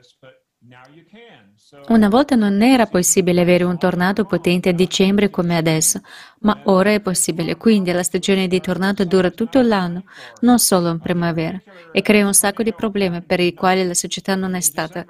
Una 1.88 2.10
volta 2.10 2.36
non 2.36 2.62
era 2.62 2.86
possibile 2.86 3.42
avere 3.42 3.64
un 3.64 3.78
tornado 3.78 4.26
potente 4.26 4.70
a 4.70 4.74
dicembre 4.74 5.30
come 5.30 5.56
adesso, 5.56 6.02
ma 6.40 6.60
ora 6.66 6.92
è 6.92 7.00
possibile. 7.00 7.56
Quindi 7.56 7.92
la 7.94 8.04
stagione 8.04 8.48
dei 8.48 8.60
tornado 8.60 9.06
dura 9.06 9.32
tutto 9.32 9.62
l'anno, 9.62 10.04
non 10.42 10.60
solo 10.60 10.90
in 10.90 11.00
primavera, 11.00 11.62
e 11.92 12.02
crea 12.02 12.26
un 12.26 12.34
sacco 12.34 12.64
di 12.64 12.74
problemi 12.74 13.22
per 13.22 13.40
i 13.40 13.54
quali 13.54 13.86
la 13.88 13.94
società 13.94 14.36
non 14.36 14.54
è 14.54 14.60
stata 14.60 15.06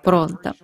pronta. 0.00 0.54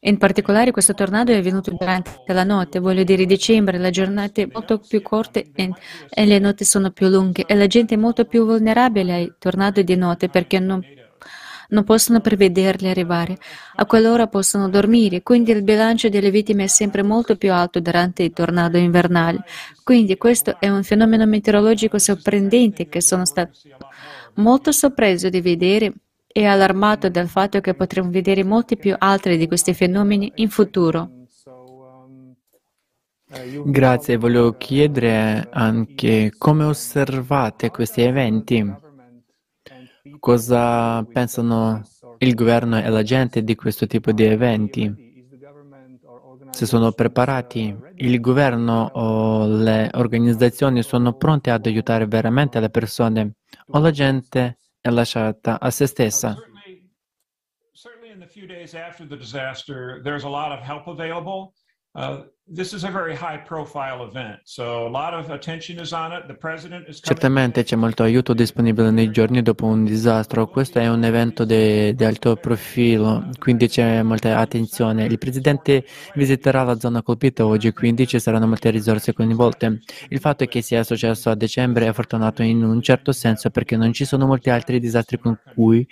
In 0.00 0.18
particolare 0.18 0.70
questo 0.70 0.94
tornado 0.94 1.32
è 1.32 1.36
avvenuto 1.36 1.70
durante 1.70 2.20
la 2.26 2.44
notte, 2.44 2.78
voglio 2.80 3.04
dire 3.04 3.24
dicembre, 3.26 3.78
le 3.78 3.90
giornate 3.90 4.48
molto 4.52 4.78
più 4.78 5.02
corte 5.02 5.50
e, 5.54 5.74
e 6.08 6.26
le 6.26 6.38
notti 6.38 6.64
sono 6.64 6.90
più 6.90 7.08
lunghe 7.08 7.44
e 7.44 7.54
la 7.54 7.66
gente 7.66 7.94
è 7.94 7.98
molto 7.98 8.24
più 8.24 8.44
vulnerabile 8.44 9.12
ai 9.12 9.34
tornadi 9.38 9.84
di 9.84 9.96
notte 9.96 10.28
perché 10.28 10.58
non 10.58 10.82
non 11.68 11.84
possono 11.84 12.20
prevederli 12.20 12.88
arrivare. 12.88 13.36
A 13.76 13.86
quell'ora 13.86 14.26
possono 14.26 14.68
dormire, 14.68 15.22
quindi 15.22 15.50
il 15.52 15.62
bilancio 15.62 16.08
delle 16.08 16.30
vittime 16.30 16.64
è 16.64 16.68
sempre 16.68 17.02
molto 17.02 17.36
più 17.36 17.52
alto 17.52 17.80
durante 17.80 18.22
i 18.22 18.32
tornado 18.32 18.78
invernali. 18.78 19.38
Quindi 19.82 20.16
questo 20.16 20.58
è 20.60 20.68
un 20.68 20.82
fenomeno 20.82 21.26
meteorologico 21.26 21.98
sorprendente 21.98 22.88
che 22.88 23.00
sono 23.00 23.24
stato 23.24 23.58
molto 24.34 24.72
sorpreso 24.72 25.28
di 25.28 25.40
vedere 25.40 25.92
e 26.26 26.44
allarmato 26.44 27.08
dal 27.08 27.28
fatto 27.28 27.60
che 27.60 27.74
potremo 27.74 28.10
vedere 28.10 28.44
molti 28.44 28.76
più 28.76 28.94
altri 28.96 29.36
di 29.36 29.46
questi 29.48 29.74
fenomeni 29.74 30.30
in 30.36 30.50
futuro. 30.50 31.10
Grazie, 33.64 34.16
volevo 34.16 34.56
chiedere 34.56 35.48
anche 35.50 36.32
come 36.38 36.64
osservate 36.64 37.70
questi 37.70 38.00
eventi. 38.00 38.86
Cosa 40.18 41.04
pensano 41.10 41.82
il 42.18 42.34
governo 42.34 42.78
e 42.78 42.88
la 42.88 43.02
gente 43.02 43.42
di 43.42 43.54
questo 43.54 43.86
tipo 43.86 44.12
di 44.12 44.24
eventi? 44.24 44.92
Se 46.50 46.66
sono 46.66 46.92
preparati, 46.92 47.76
il 47.96 48.20
governo 48.20 48.90
o 48.92 49.46
le 49.46 49.88
organizzazioni 49.94 50.82
sono 50.82 51.12
pronte 51.14 51.50
ad 51.50 51.66
aiutare 51.66 52.06
veramente 52.06 52.60
le 52.60 52.70
persone 52.70 53.34
o 53.70 53.78
la 53.78 53.90
gente 53.90 54.58
è 54.80 54.90
lasciata 54.90 55.60
a 55.60 55.70
se 55.70 55.86
stessa? 55.86 56.42
Uh, 61.98 62.38
Certamente 67.02 67.62
c'è 67.62 67.76
molto 67.76 68.02
aiuto 68.02 68.32
disponibile 68.32 68.90
nei 68.90 69.10
giorni 69.10 69.42
dopo 69.42 69.66
un 69.66 69.84
disastro. 69.84 70.48
Questo 70.48 70.78
è 70.78 70.88
un 70.88 71.04
evento 71.04 71.44
di 71.44 71.94
alto 72.00 72.36
profilo, 72.36 73.28
quindi 73.38 73.68
c'è 73.68 74.02
molta 74.02 74.38
attenzione. 74.38 75.04
Il 75.04 75.18
Presidente 75.18 75.84
visiterà 76.14 76.62
la 76.62 76.78
zona 76.78 77.02
colpita 77.02 77.44
oggi, 77.44 77.70
quindi 77.74 78.06
ci 78.06 78.18
saranno 78.18 78.46
molte 78.46 78.70
risorse 78.70 79.12
coinvolte. 79.12 79.80
Il 80.08 80.18
fatto 80.18 80.46
che 80.46 80.62
sia 80.62 80.82
successo 80.84 81.28
a 81.28 81.34
dicembre 81.34 81.86
è 81.86 81.92
fortunato 81.92 82.42
in 82.42 82.64
un 82.64 82.80
certo 82.80 83.12
senso 83.12 83.50
perché 83.50 83.76
non 83.76 83.92
ci 83.92 84.06
sono 84.06 84.24
molti 84.24 84.48
altri 84.48 84.80
disastri 84.80 85.18
con 85.18 85.38
cui 85.54 85.86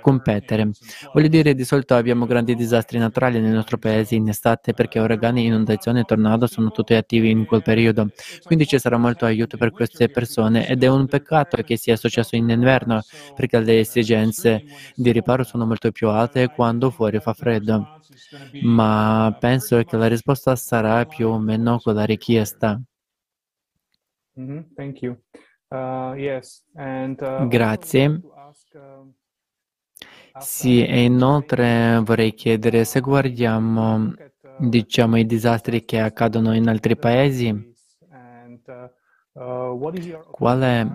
competere. 0.00 0.70
Voglio 1.12 1.28
dire, 1.28 1.54
di 1.54 1.64
solito 1.64 1.94
abbiamo 1.94 2.26
grandi 2.26 2.54
disastri 2.54 2.98
naturali 2.98 3.40
nel 3.40 3.52
nostro 3.52 3.78
paese 3.78 4.14
in 4.14 4.28
estate 4.28 4.72
perché 4.72 4.98
uragani, 4.98 5.44
inondazioni 5.44 6.00
e 6.00 6.04
tornado 6.04 6.46
sono 6.46 6.70
tutti 6.70 6.94
attivi 6.94 7.30
in 7.30 7.44
quel 7.44 7.62
periodo. 7.62 8.08
Quindi 8.44 8.66
ci 8.66 8.78
sarà 8.78 8.96
molto 8.96 9.24
aiuto 9.24 9.56
per 9.56 9.70
queste 9.70 10.08
persone 10.08 10.66
ed 10.68 10.82
è 10.82 10.88
un 10.88 11.06
peccato 11.06 11.62
che 11.62 11.76
sia 11.76 11.96
successo 11.96 12.36
in 12.36 12.48
inverno 12.48 13.02
perché 13.34 13.60
le 13.60 13.80
esigenze 13.80 14.64
di 14.94 15.12
riparo 15.12 15.44
sono 15.44 15.66
molto 15.66 15.90
più 15.90 16.08
alte 16.08 16.48
quando 16.48 16.90
fuori 16.90 17.20
fa 17.20 17.32
freddo. 17.32 17.98
Ma 18.62 19.36
penso 19.38 19.82
che 19.82 19.96
la 19.96 20.08
risposta 20.08 20.56
sarà 20.56 21.04
più 21.06 21.28
o 21.28 21.38
meno 21.38 21.78
quella 21.78 22.04
richiesta. 22.04 22.80
Mm-hmm. 24.38 24.62
Uh, 25.70 26.16
uh, 26.16 27.48
Grazie. 27.48 28.20
Sì, 30.36 30.84
e 30.84 31.04
inoltre 31.04 32.00
vorrei 32.02 32.34
chiedere 32.34 32.84
se 32.84 33.00
guardiamo, 33.00 34.12
diciamo, 34.54 35.16
i 35.18 35.26
disastri 35.26 35.84
che 35.84 36.00
accadono 36.00 36.54
in 36.54 36.68
altri 36.68 36.96
paesi, 36.96 37.52
qual 40.30 40.60
è 40.60 40.86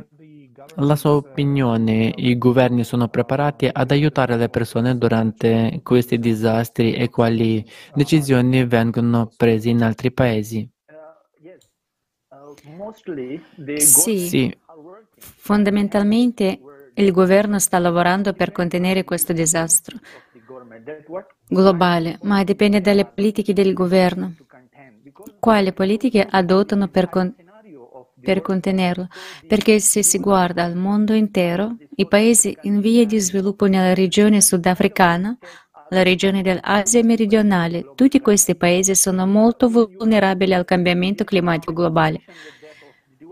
la 0.77 0.95
sua 0.95 1.11
opinione? 1.15 2.11
I 2.15 2.37
governi 2.37 2.83
sono 2.83 3.07
preparati 3.07 3.69
ad 3.71 3.91
aiutare 3.91 4.35
le 4.37 4.49
persone 4.49 4.97
durante 4.97 5.79
questi 5.83 6.19
disastri 6.19 6.93
e 6.93 7.09
quali 7.09 7.65
decisioni 7.93 8.65
vengono 8.65 9.31
prese 9.35 9.69
in 9.69 9.83
altri 9.83 10.11
paesi? 10.11 10.69
Sì, 13.73 14.51
fondamentalmente 15.17 16.63
il 16.95 17.11
governo 17.11 17.59
sta 17.59 17.77
lavorando 17.79 18.33
per 18.33 18.51
contenere 18.51 19.03
questo 19.03 19.33
disastro 19.33 19.99
globale, 21.47 22.19
ma 22.23 22.43
dipende 22.43 22.81
dalle 22.81 23.05
politiche 23.05 23.53
del 23.53 23.73
governo. 23.73 24.35
Quali 25.39 25.73
politiche 25.73 26.25
adottano 26.27 26.87
per, 26.87 27.09
con- 27.09 27.33
per 28.21 28.41
contenerlo? 28.41 29.07
Perché 29.47 29.79
se 29.79 30.03
si 30.03 30.19
guarda 30.19 30.63
al 30.63 30.75
mondo 30.75 31.13
intero, 31.13 31.75
i 31.95 32.07
paesi 32.07 32.55
in 32.61 32.79
via 32.79 33.05
di 33.05 33.19
sviluppo 33.19 33.65
nella 33.65 33.93
regione 33.93 34.41
sudafricana, 34.41 35.37
la 35.89 36.03
regione 36.03 36.41
dell'Asia 36.41 37.03
meridionale, 37.03 37.91
tutti 37.95 38.19
questi 38.19 38.55
paesi 38.55 38.95
sono 38.95 39.27
molto 39.27 39.69
vulnerabili 39.69 40.53
al 40.53 40.65
cambiamento 40.65 41.23
climatico 41.23 41.73
globale 41.73 42.21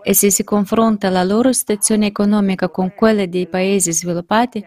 e 0.04 0.14
se 0.14 0.30
si 0.30 0.44
confronta 0.44 1.10
la 1.10 1.24
loro 1.24 1.52
situazione 1.54 2.08
economica 2.08 2.70
con 2.70 2.94
quella 2.94 3.26
dei 3.26 3.48
paesi 3.48 3.92
sviluppati, 3.94 4.64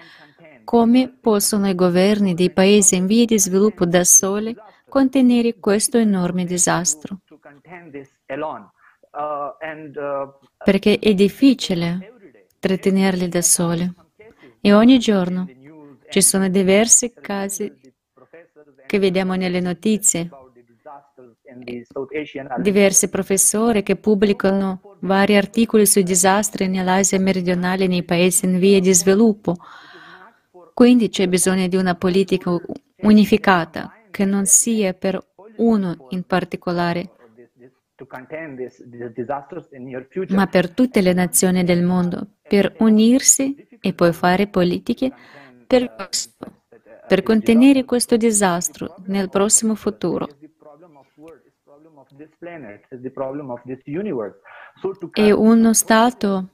come 0.65 1.09
possono 1.09 1.69
i 1.69 1.75
governi 1.75 2.35
dei 2.35 2.51
paesi 2.51 2.97
in 2.97 3.07
via 3.07 3.25
di 3.25 3.39
sviluppo 3.39 3.85
da 3.85 4.03
soli 4.03 4.57
contenere 4.89 5.59
questo 5.61 5.99
enorme 5.99 6.45
disastro? 6.45 7.19
Perché 10.65 10.99
è 10.99 11.15
difficile 11.15 12.13
trattenerli 12.59 13.29
da 13.29 13.43
soli 13.43 13.89
e 14.61 14.73
ogni 14.73 14.99
giorno 14.99 15.47
ci 16.09 16.23
sono 16.23 16.49
diversi 16.49 17.13
casi 17.13 17.73
che 18.87 18.99
vediamo 18.99 19.35
nelle 19.35 19.61
notizie 19.61 20.29
diversi 22.59 23.09
professori 23.09 23.83
che 23.83 23.97
pubblicano 23.97 24.97
vari 25.01 25.37
articoli 25.37 25.87
sui 25.87 26.03
disastri 26.03 26.69
nell'Asia 26.69 27.19
meridionale 27.19 27.87
nei 27.87 28.03
paesi 28.03 28.47
in 28.47 28.59
via 28.59 28.81
di 28.81 28.93
sviluppo. 28.93 29.57
Quindi 30.75 31.09
c'è 31.09 31.29
bisogno 31.29 31.67
di 31.69 31.77
una 31.77 31.95
politica 31.95 32.55
unificata 33.03 33.93
che 34.11 34.25
non 34.25 34.47
sia 34.47 34.93
per 34.93 35.25
uno 35.57 36.07
in 36.11 36.23
particolare, 36.25 37.11
ma 40.29 40.47
per 40.47 40.71
tutte 40.71 41.01
le 41.01 41.13
nazioni 41.13 41.65
del 41.65 41.83
mondo, 41.83 42.27
per 42.47 42.75
unirsi 42.79 43.67
e 43.81 43.93
poi 43.95 44.13
fare 44.13 44.49
politiche 44.49 45.13
per 45.67 45.95
per 47.07 47.23
contenere 47.23 47.85
questo 47.85 48.17
disastro 48.17 48.97
nel 49.07 49.29
prossimo 49.29 49.75
futuro. 49.75 50.29
E 55.13 55.33
uno 55.33 55.75
Stato 55.75 56.49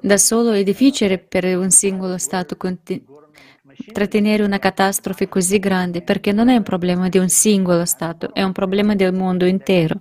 da 0.00 0.16
solo 0.16 0.52
è 0.52 0.62
difficile 0.62 1.18
per 1.18 1.44
un 1.56 1.70
singolo 1.70 2.18
Stato 2.18 2.56
trattenere 3.92 4.42
una 4.42 4.58
catastrofe 4.58 5.28
così 5.28 5.58
grande 5.58 6.02
perché 6.02 6.32
non 6.32 6.48
è 6.48 6.56
un 6.56 6.62
problema 6.62 7.08
di 7.08 7.18
un 7.18 7.28
singolo 7.28 7.84
Stato, 7.84 8.32
è 8.34 8.42
un 8.42 8.52
problema 8.52 8.94
del 8.94 9.12
mondo 9.12 9.44
intero, 9.44 9.98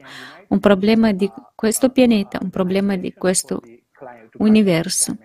un 0.48 0.60
problema 0.60 1.12
di 1.12 1.32
questo 1.56 1.90
pianeta, 1.90 2.40
un 2.42 2.50
problema 2.50 2.96
di 2.96 3.14
questo 3.14 3.62
universo. 4.38 5.18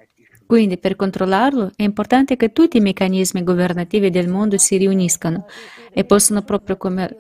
Quindi 0.46 0.78
per 0.78 0.94
controllarlo 0.94 1.72
è 1.74 1.82
importante 1.82 2.36
che 2.36 2.52
tutti 2.52 2.76
i 2.76 2.80
meccanismi 2.80 3.42
governativi 3.42 4.10
del 4.10 4.28
mondo 4.28 4.58
si 4.58 4.76
riuniscano 4.76 5.46
e 5.92 6.04
possano 6.04 6.42
proprio 6.42 6.76
come 6.76 7.16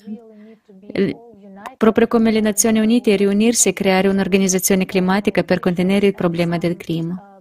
proprio 1.76 2.06
come 2.06 2.30
le 2.30 2.40
Nazioni 2.40 2.80
Unite, 2.80 3.16
riunirsi 3.16 3.68
e 3.68 3.72
creare 3.72 4.08
un'organizzazione 4.08 4.86
climatica 4.86 5.42
per 5.44 5.60
contenere 5.60 6.06
il 6.06 6.14
problema 6.14 6.58
del 6.58 6.76
clima. 6.76 7.40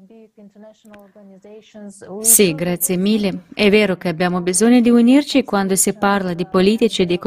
Sì, 2.20 2.54
grazie 2.54 2.98
mille. 2.98 3.46
È 3.54 3.70
vero 3.70 3.96
che 3.96 4.10
abbiamo 4.10 4.42
bisogno 4.42 4.82
di 4.82 4.90
unirci 4.90 5.44
quando 5.44 5.76
si 5.76 5.94
parla 5.94 6.34
di 6.34 6.46
politici 6.46 7.04
e 7.04 7.06
di 7.06 7.20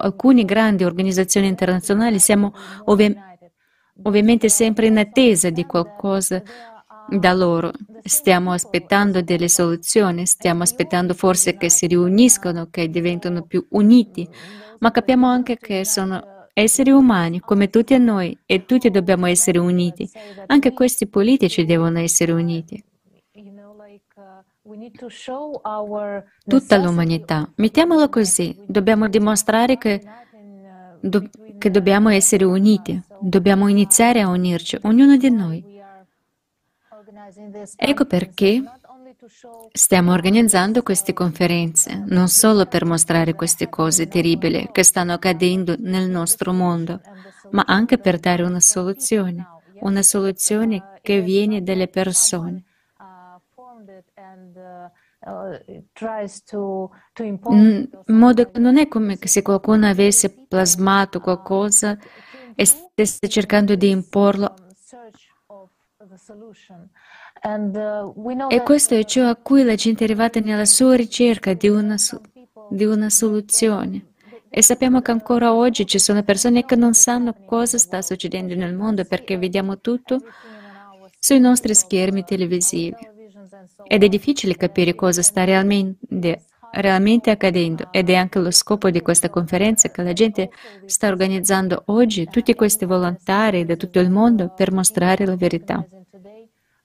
alcune 0.00 0.44
grandi 0.44 0.84
organizzazioni 0.84 1.48
internazionali. 1.48 2.18
Siamo 2.18 2.52
ovvi- 2.84 3.14
ovviamente 4.02 4.48
sempre 4.48 4.86
in 4.86 4.98
attesa 4.98 5.50
di 5.50 5.64
qualcosa 5.64 6.42
da 7.08 7.32
loro. 7.32 7.72
Stiamo 8.02 8.52
aspettando 8.52 9.22
delle 9.22 9.48
soluzioni, 9.48 10.26
stiamo 10.26 10.62
aspettando 10.62 11.14
forse 11.14 11.56
che 11.56 11.68
si 11.70 11.86
riuniscano, 11.86 12.68
che 12.70 12.88
diventino 12.88 13.42
più 13.42 13.66
uniti, 13.70 14.28
ma 14.78 14.90
capiamo 14.90 15.26
anche 15.26 15.56
che 15.58 15.84
sono 15.84 16.33
esseri 16.54 16.90
umani 16.90 17.40
come 17.40 17.68
tutti 17.68 17.98
noi 17.98 18.38
e 18.46 18.64
tutti 18.64 18.90
dobbiamo 18.90 19.26
essere 19.26 19.58
uniti. 19.58 20.08
Anche 20.46 20.72
questi 20.72 21.06
politici 21.08 21.64
devono 21.64 21.98
essere 21.98 22.32
uniti. 22.32 22.82
Tutta 26.46 26.76
l'umanità. 26.78 27.50
Mettiamolo 27.56 28.08
così. 28.08 28.56
Dobbiamo 28.66 29.08
dimostrare 29.08 29.76
che, 29.76 30.00
do, 31.00 31.28
che 31.58 31.70
dobbiamo 31.70 32.08
essere 32.08 32.44
uniti. 32.44 33.02
Dobbiamo 33.18 33.68
iniziare 33.68 34.20
a 34.20 34.28
unirci, 34.28 34.78
ognuno 34.82 35.16
di 35.16 35.30
noi. 35.30 35.72
Ecco 37.76 38.04
perché 38.04 38.62
stiamo 39.72 40.12
organizzando 40.12 40.82
queste 40.82 41.12
conferenze, 41.12 42.04
non 42.06 42.28
solo 42.28 42.66
per 42.66 42.84
mostrare 42.84 43.34
queste 43.34 43.68
cose 43.68 44.06
terribili 44.06 44.68
che 44.70 44.82
stanno 44.82 45.14
accadendo 45.14 45.76
nel 45.78 46.10
nostro 46.10 46.52
mondo, 46.52 47.00
ma 47.50 47.64
anche 47.66 47.98
per 47.98 48.18
dare 48.18 48.42
una 48.42 48.60
soluzione, 48.60 49.46
una 49.80 50.02
soluzione 50.02 50.98
che 51.00 51.20
viene 51.22 51.62
dalle 51.62 51.88
persone. 51.88 52.64
In 57.48 57.88
modo 58.08 58.50
che 58.50 58.58
non 58.58 58.76
è 58.76 58.88
come 58.88 59.18
se 59.22 59.40
qualcuno 59.42 59.86
avesse 59.86 60.30
plasmato 60.46 61.20
qualcosa 61.20 61.96
e 62.54 62.66
stesse 62.66 63.28
cercando 63.28 63.74
di 63.74 63.88
imporlo 63.88 64.54
e 68.48 68.62
questo 68.62 68.94
è 68.94 69.04
ciò 69.04 69.28
a 69.28 69.36
cui 69.36 69.64
la 69.64 69.74
gente 69.74 70.00
è 70.00 70.04
arrivata 70.04 70.40
nella 70.40 70.64
sua 70.64 70.96
ricerca 70.96 71.52
di 71.52 71.68
una, 71.68 71.96
di 72.70 72.84
una 72.84 73.10
soluzione. 73.10 74.12
E 74.48 74.62
sappiamo 74.62 75.02
che 75.02 75.10
ancora 75.10 75.52
oggi 75.52 75.84
ci 75.84 75.98
sono 75.98 76.22
persone 76.22 76.64
che 76.64 76.74
non 76.74 76.94
sanno 76.94 77.34
cosa 77.44 77.76
sta 77.76 78.00
succedendo 78.00 78.54
nel 78.54 78.74
mondo 78.74 79.04
perché 79.04 79.36
vediamo 79.36 79.78
tutto 79.80 80.20
sui 81.18 81.38
nostri 81.38 81.74
schermi 81.74 82.24
televisivi. 82.24 83.06
Ed 83.88 84.02
è 84.02 84.08
difficile 84.08 84.56
capire 84.56 84.94
cosa 84.94 85.20
sta 85.20 85.44
realmente, 85.44 86.46
realmente 86.70 87.30
accadendo 87.30 87.88
ed 87.90 88.08
è 88.08 88.14
anche 88.14 88.38
lo 88.38 88.50
scopo 88.52 88.88
di 88.88 89.02
questa 89.02 89.28
conferenza 89.28 89.90
che 89.90 90.02
la 90.02 90.14
gente 90.14 90.48
sta 90.86 91.08
organizzando 91.08 91.82
oggi, 91.86 92.24
tutti 92.24 92.54
questi 92.54 92.86
volontari 92.86 93.66
da 93.66 93.76
tutto 93.76 94.00
il 94.00 94.08
mondo 94.08 94.50
per 94.54 94.72
mostrare 94.72 95.26
la 95.26 95.36
verità. 95.36 95.86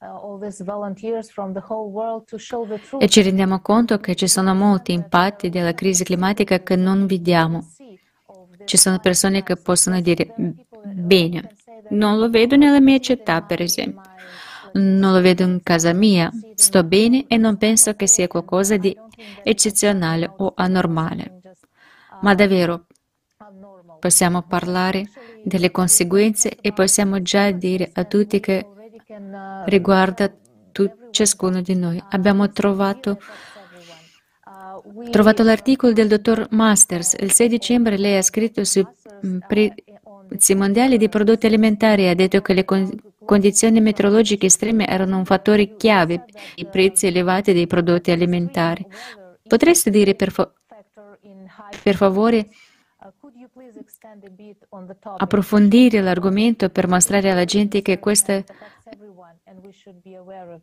Uh, 0.01 0.39
e 2.99 3.09
ci 3.09 3.21
rendiamo 3.21 3.59
conto 3.59 3.97
che 3.97 4.15
ci 4.15 4.29
sono 4.29 4.55
molti 4.55 4.93
impatti 4.93 5.49
della 5.49 5.73
crisi 5.73 6.05
climatica 6.05 6.63
che 6.63 6.77
non 6.77 7.05
vediamo. 7.05 7.67
Ci 8.63 8.77
sono 8.77 8.99
persone 8.99 9.43
che 9.43 9.57
possono 9.57 9.99
dire, 9.99 10.33
bene, 10.85 11.53
non 11.89 12.17
lo 12.17 12.29
vedo 12.29 12.55
nella 12.55 12.79
mia 12.79 12.99
città, 12.99 13.41
per 13.41 13.61
esempio, 13.61 14.01
non 14.73 15.11
lo 15.11 15.19
vedo 15.19 15.43
in 15.43 15.59
casa 15.61 15.91
mia, 15.91 16.31
sto 16.55 16.81
bene 16.85 17.25
e 17.27 17.35
non 17.35 17.57
penso 17.57 17.93
che 17.95 18.07
sia 18.07 18.29
qualcosa 18.29 18.77
di 18.77 18.97
eccezionale 19.43 20.31
o 20.37 20.53
anormale. 20.55 21.41
Ma 22.21 22.33
davvero 22.35 22.85
possiamo 23.99 24.43
parlare 24.43 25.09
delle 25.43 25.71
conseguenze 25.71 26.55
e 26.61 26.71
possiamo 26.71 27.21
già 27.21 27.51
dire 27.51 27.89
a 27.93 28.05
tutti 28.05 28.39
che 28.39 28.65
riguarda 29.65 30.31
ciascuno 31.11 31.61
di 31.61 31.75
noi. 31.75 32.01
Abbiamo 32.09 32.51
trovato, 32.51 33.19
trovato 35.09 35.43
l'articolo 35.43 35.93
del 35.93 36.07
dottor 36.07 36.47
Masters. 36.51 37.15
Il 37.19 37.31
6 37.31 37.47
dicembre 37.47 37.97
lei 37.97 38.17
ha 38.17 38.21
scritto 38.21 38.63
sui 38.63 38.85
mm, 39.25 39.39
prezzi 39.47 40.55
mondiali 40.55 40.97
di 40.97 41.09
prodotti 41.09 41.47
alimentari 41.47 42.03
e 42.03 42.09
ha 42.09 42.15
detto 42.15 42.41
che 42.41 42.53
le 42.53 42.65
condizioni 43.25 43.81
meteorologiche 43.81 44.45
estreme 44.45 44.87
erano 44.87 45.17
un 45.17 45.25
fattore 45.25 45.75
chiave 45.75 46.19
per 46.19 46.41
i 46.55 46.65
prezzi 46.67 47.07
elevati 47.07 47.53
dei 47.53 47.67
prodotti 47.67 48.11
alimentari. 48.11 48.85
Potreste 49.47 49.89
dire 49.89 50.13
per, 50.13 50.31
fa- 50.31 50.51
per 51.81 51.95
favore 51.95 52.47
approfondire 55.17 56.01
l'argomento 56.01 56.69
per 56.69 56.87
mostrare 56.87 57.31
alla 57.31 57.45
gente 57.45 57.81
che 57.81 57.99
questa 57.99 58.43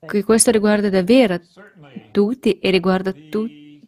che 0.06 0.24
questo 0.24 0.50
riguarda 0.50 0.88
davvero 0.88 1.40
tutti 2.10 2.58
e 2.58 2.70
riguarda 2.70 3.12
tutti, 3.12 3.86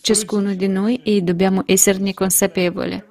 ciascuno 0.00 0.54
di 0.54 0.68
noi 0.68 1.02
e 1.02 1.20
dobbiamo 1.22 1.62
esserne 1.66 2.14
consapevoli. 2.14 3.02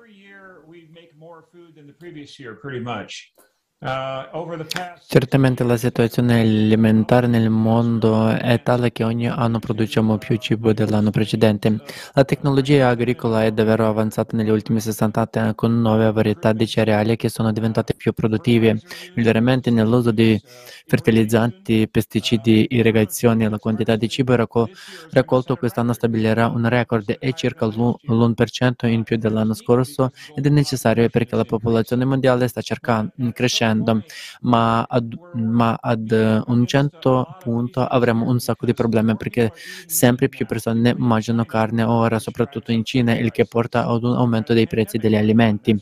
Uh, 3.80 4.66
Certamente 5.08 5.64
la 5.64 5.78
situazione 5.78 6.40
alimentare 6.40 7.28
nel 7.28 7.52
mondo 7.52 8.28
è 8.30 8.64
tale 8.64 8.92
che 8.92 9.04
ogni 9.04 9.28
anno 9.28 9.60
produciamo 9.60 10.18
più 10.18 10.36
cibo 10.38 10.74
dell'anno 10.74 11.12
precedente. 11.12 11.82
La 12.14 12.26
tecnologia 12.26 12.88
agricola 12.88 13.44
è 13.44 13.52
davvero 13.52 13.88
avanzata 13.88 14.36
negli 14.36 14.50
ultimi 14.50 14.80
60 14.80 15.30
anni 15.32 15.54
con 15.54 15.80
nuove 15.80 16.12
varietà 16.12 16.54
di 16.54 16.66
cereali 16.66 17.16
che 17.18 17.30
sono 17.30 17.52
diventate 17.52 17.94
più 17.94 18.14
produttive, 18.14 18.82
miglioramenti 19.14 19.70
nell'uso 19.70 20.10
di 20.10 20.42
fertilizzanti, 20.88 21.88
pesticidi, 21.88 22.66
irrigazioni 22.72 23.44
e 23.44 23.50
la 23.50 23.60
quantità 23.60 23.96
di 23.96 24.10
cibo 24.10 24.36
raccolto 24.36 25.56
quest'anno 25.56 25.94
stabilirà 25.94 26.48
un 26.48 26.68
record 26.68 27.12
è 27.20 27.32
circa 27.34 27.68
l'1% 27.68 28.88
in 28.88 29.04
più 29.04 29.18
dell'anno 29.18 29.54
scorso 29.54 30.10
ed 30.36 30.48
è 30.48 30.50
necessario 30.50 31.08
perché 31.10 31.36
la 31.36 31.46
popolazione 31.46 32.06
mondiale 32.06 32.48
sta 32.48 32.62
cercando, 32.62 33.12
crescendo 33.34 33.66
crescendo, 33.68 34.04
ma 34.42 34.84
ad, 34.84 35.14
ma 35.32 35.78
ad 35.80 36.12
un 36.46 36.66
certo 36.66 37.28
punto 37.38 37.82
avremo 37.82 38.28
un 38.30 38.40
sacco 38.40 38.66
di 38.66 38.74
problemi 38.74 39.16
perché 39.16 39.52
sempre 39.86 40.30
più 40.30 40.46
persone 40.46 40.94
mangiano 40.98 41.46
carne 41.46 41.84
ora, 41.84 42.20
soprattutto 42.20 42.72
in 42.72 42.84
Cina, 42.84 43.16
il 43.18 43.32
che 43.32 43.46
porta 43.46 43.86
ad 43.88 44.04
un 44.04 44.16
aumento 44.16 44.54
dei 44.54 44.68
prezzi 44.68 44.98
degli 44.98 45.16
alimenti. 45.16 45.80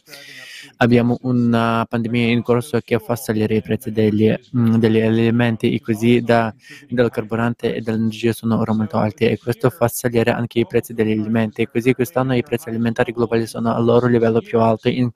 Abbiamo 0.77 1.17
una 1.21 1.85
pandemia 1.87 2.27
in 2.27 2.41
corso 2.41 2.79
che 2.79 2.99
fa 2.99 3.15
salire 3.15 3.55
i 3.55 3.61
prezzi 3.61 3.91
degli, 3.91 4.33
mm, 4.57 4.75
degli 4.75 4.99
alimenti 4.99 5.73
e 5.73 5.81
così 5.81 6.21
da, 6.21 6.53
del 6.89 7.09
carburante 7.09 7.75
e 7.75 7.81
dell'energia 7.81 8.33
sono 8.33 8.59
ora 8.59 8.73
molto 8.73 8.97
alti 8.97 9.25
e 9.25 9.37
questo 9.37 9.69
fa 9.69 9.87
salire 9.87 10.31
anche 10.31 10.59
i 10.59 10.65
prezzi 10.67 10.93
degli 10.93 11.11
alimenti. 11.11 11.61
E 11.61 11.69
così 11.69 11.93
quest'anno 11.93 12.35
i 12.35 12.43
prezzi 12.43 12.69
alimentari 12.69 13.11
globali 13.11 13.47
sono 13.47 13.73
al 13.73 13.83
loro 13.83 14.07
livello 14.07 14.41
più 14.41 14.59
alto 14.59 14.89
in, 14.89 15.09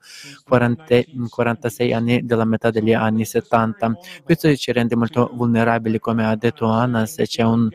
40, 0.44 0.94
in 0.94 1.28
46 1.28 1.92
anni 1.92 2.24
della 2.24 2.44
metà 2.44 2.70
degli 2.70 2.92
anni 2.92 3.24
70. 3.24 3.98
Questo 4.24 4.54
ci 4.56 4.72
rende 4.72 4.96
molto 4.96 5.30
vulnerabili, 5.32 5.98
come 5.98 6.26
ha 6.26 6.36
detto 6.36 6.66
Anna, 6.66 7.06
se 7.06 7.26
c'è 7.26 7.42
un 7.42 7.68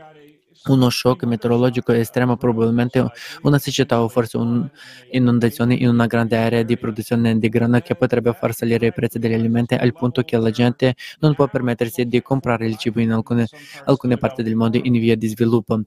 uno 0.67 0.89
shock 0.89 1.23
meteorologico 1.23 1.91
estremo, 1.91 2.37
probabilmente 2.37 3.05
una 3.43 3.57
siccità 3.57 4.01
o 4.01 4.07
forse 4.07 4.37
un'inondazione 4.37 5.75
in 5.75 5.89
una 5.89 6.07
grande 6.07 6.37
area 6.37 6.63
di 6.63 6.77
produzione 6.77 7.37
di 7.37 7.49
grano 7.49 7.79
che 7.79 7.95
potrebbe 7.95 8.33
far 8.33 8.53
salire 8.53 8.87
i 8.87 8.93
prezzi 8.93 9.19
degli 9.19 9.33
alimenti 9.33 9.75
al 9.75 9.93
punto 9.93 10.23
che 10.23 10.37
la 10.37 10.51
gente 10.51 10.95
non 11.19 11.33
può 11.35 11.47
permettersi 11.47 12.05
di 12.05 12.21
comprare 12.21 12.65
il 12.65 12.77
cibo 12.77 12.99
in 12.99 13.11
alcune, 13.11 13.47
alcune 13.85 14.17
parti 14.17 14.43
del 14.43 14.55
mondo 14.55 14.79
in 14.81 14.93
via 14.93 15.15
di 15.15 15.27
sviluppo. 15.27 15.81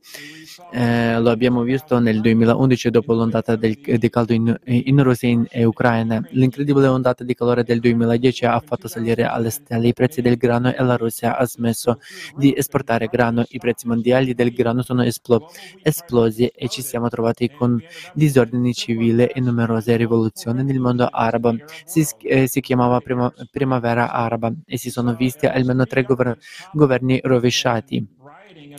Eh, 0.73 1.19
lo 1.21 1.31
abbiamo 1.31 1.62
visto 1.62 1.99
nel 1.99 2.21
2011 2.21 2.91
dopo 2.91 3.14
l'ondata 3.14 3.57
del, 3.57 3.79
di 3.81 4.11
caldo 4.11 4.33
in, 4.33 4.59
in 4.64 5.03
Russia 5.03 5.43
e 5.49 5.64
Ucraina. 5.64 6.23
L'incredibile 6.31 6.87
ondata 6.87 7.25
di 7.25 7.35
calore 7.35 7.64
del 7.64 7.81
2010 7.81 8.45
ha 8.47 8.61
fatto 8.64 8.88
salire 8.88 9.25
alle 9.25 9.51
stelle 9.51 9.88
i 9.88 9.93
prezzi 9.93 10.21
del 10.21 10.37
grano 10.37 10.75
e 10.75 10.83
la 10.83 10.97
Russia 10.97 11.37
ha 11.37 11.47
smesso 11.47 11.99
di 12.37 12.55
esportare 12.57 13.07
grano. 13.07 13.45
I 13.49 13.59
prezzi 13.59 13.87
mondiali 13.87 14.35
del 14.35 14.53
grano 14.53 14.67
Iran 14.68 14.83
sono 14.83 15.02
esplo- 15.04 15.44
esplosi 15.81 16.46
e 16.46 16.68
ci 16.68 16.83
siamo 16.83 17.09
trovati 17.09 17.50
con 17.50 17.81
disordini 18.12 18.72
civili 18.74 19.24
e 19.26 19.40
numerose 19.40 19.96
rivoluzioni 19.96 20.62
nel 20.64 20.78
mondo 20.81 21.07
arabo. 21.11 21.59
Si, 21.85 22.07
eh, 22.20 22.46
si 22.48 22.61
chiamava 22.61 23.00
prima, 23.00 23.31
primavera 23.50 24.11
araba 24.12 24.52
e 24.66 24.78
si 24.78 24.90
sono 24.90 25.14
visti 25.14 25.46
almeno 25.46 25.87
tre 25.87 26.02
gover- 26.04 26.37
governi 26.70 27.20
rovesciati. 27.22 28.17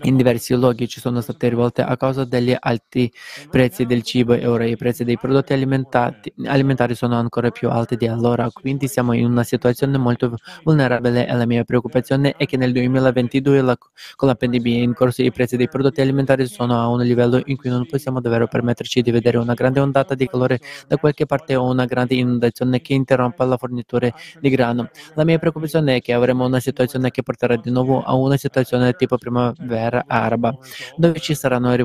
In 0.04 0.16
diversi 0.16 0.56
luoghi 0.56 0.88
ci 0.88 1.00
sono 1.00 1.22
state 1.22 1.50
rivolte 1.50 1.82
a 1.82 1.96
causa 1.98 2.26
degli 2.26 2.56
alti 2.58 3.12
prezzi 3.50 3.86
del 3.86 4.02
cibo 4.04 4.34
e 4.34 4.46
ora 4.48 4.66
i 4.66 4.76
prezzi 4.78 5.04
dei 5.04 5.18
prodotti 5.18 5.54
alimentari 5.54 6.96
sono 6.96 7.16
ancora 7.16 7.52
più 7.52 7.70
alti 7.70 7.96
di 7.96 8.08
allora, 8.08 8.50
quindi 8.52 8.88
siamo 8.88 9.14
in 9.14 9.26
una 9.26 9.44
situazione 9.44 9.98
molto 9.98 10.36
vulnerabile 10.64 11.28
e 11.28 11.34
la 11.34 11.46
mia 11.46 11.64
preoccupazione 11.64 12.34
è 12.38 12.46
che 12.46 12.58
nel 12.58 12.72
2022 12.72 13.62
la, 13.62 13.78
con 14.16 14.28
la 14.28 14.36
pandemia 14.36 14.82
in 14.82 14.94
corso 14.94 15.22
i 15.22 15.32
prezzi 15.32 15.58
dei 15.58 15.68
prodotti 15.68 16.02
alimentari 16.02 16.48
sono 16.48 16.80
a 16.80 16.88
un 16.88 17.02
livello 17.02 17.42
in 17.46 17.58
cui 17.58 17.70
non 17.70 17.86
possiamo 17.86 18.22
davvero 18.22 18.48
permetterci 18.48 19.02
di 19.02 19.12
vedere 19.12 19.38
una 19.38 19.54
grande 19.54 19.80
ondata 19.80 20.16
di 20.16 20.28
calore 20.28 20.60
da 20.88 20.98
qualche 20.98 21.26
parte 21.26 21.56
o 21.56 21.70
una 21.70 21.86
grande 21.86 22.16
inondazione 22.16 22.82
che 22.82 22.94
interrompa 22.94 23.46
la 23.46 23.58
fornitura 23.58 24.10
di 24.40 24.50
grano. 24.50 24.90
La 25.16 25.24
mia 25.24 25.38
preoccupazione 25.38 25.98
è 25.98 26.02
che 26.02 26.14
avremo 26.14 26.46
una 26.46 26.60
situazione 26.60 27.12
che 27.12 27.24
porterà 27.24 27.56
di 27.56 27.72
nuovo 27.72 28.02
a 28.02 28.14
una 28.14 28.38
situazione 28.38 28.94
tipo 28.94 29.18
primavera 29.60 30.06
araba, 30.08 30.58
dove 30.96 31.20
ci 31.20 31.36
saranno 31.36 31.76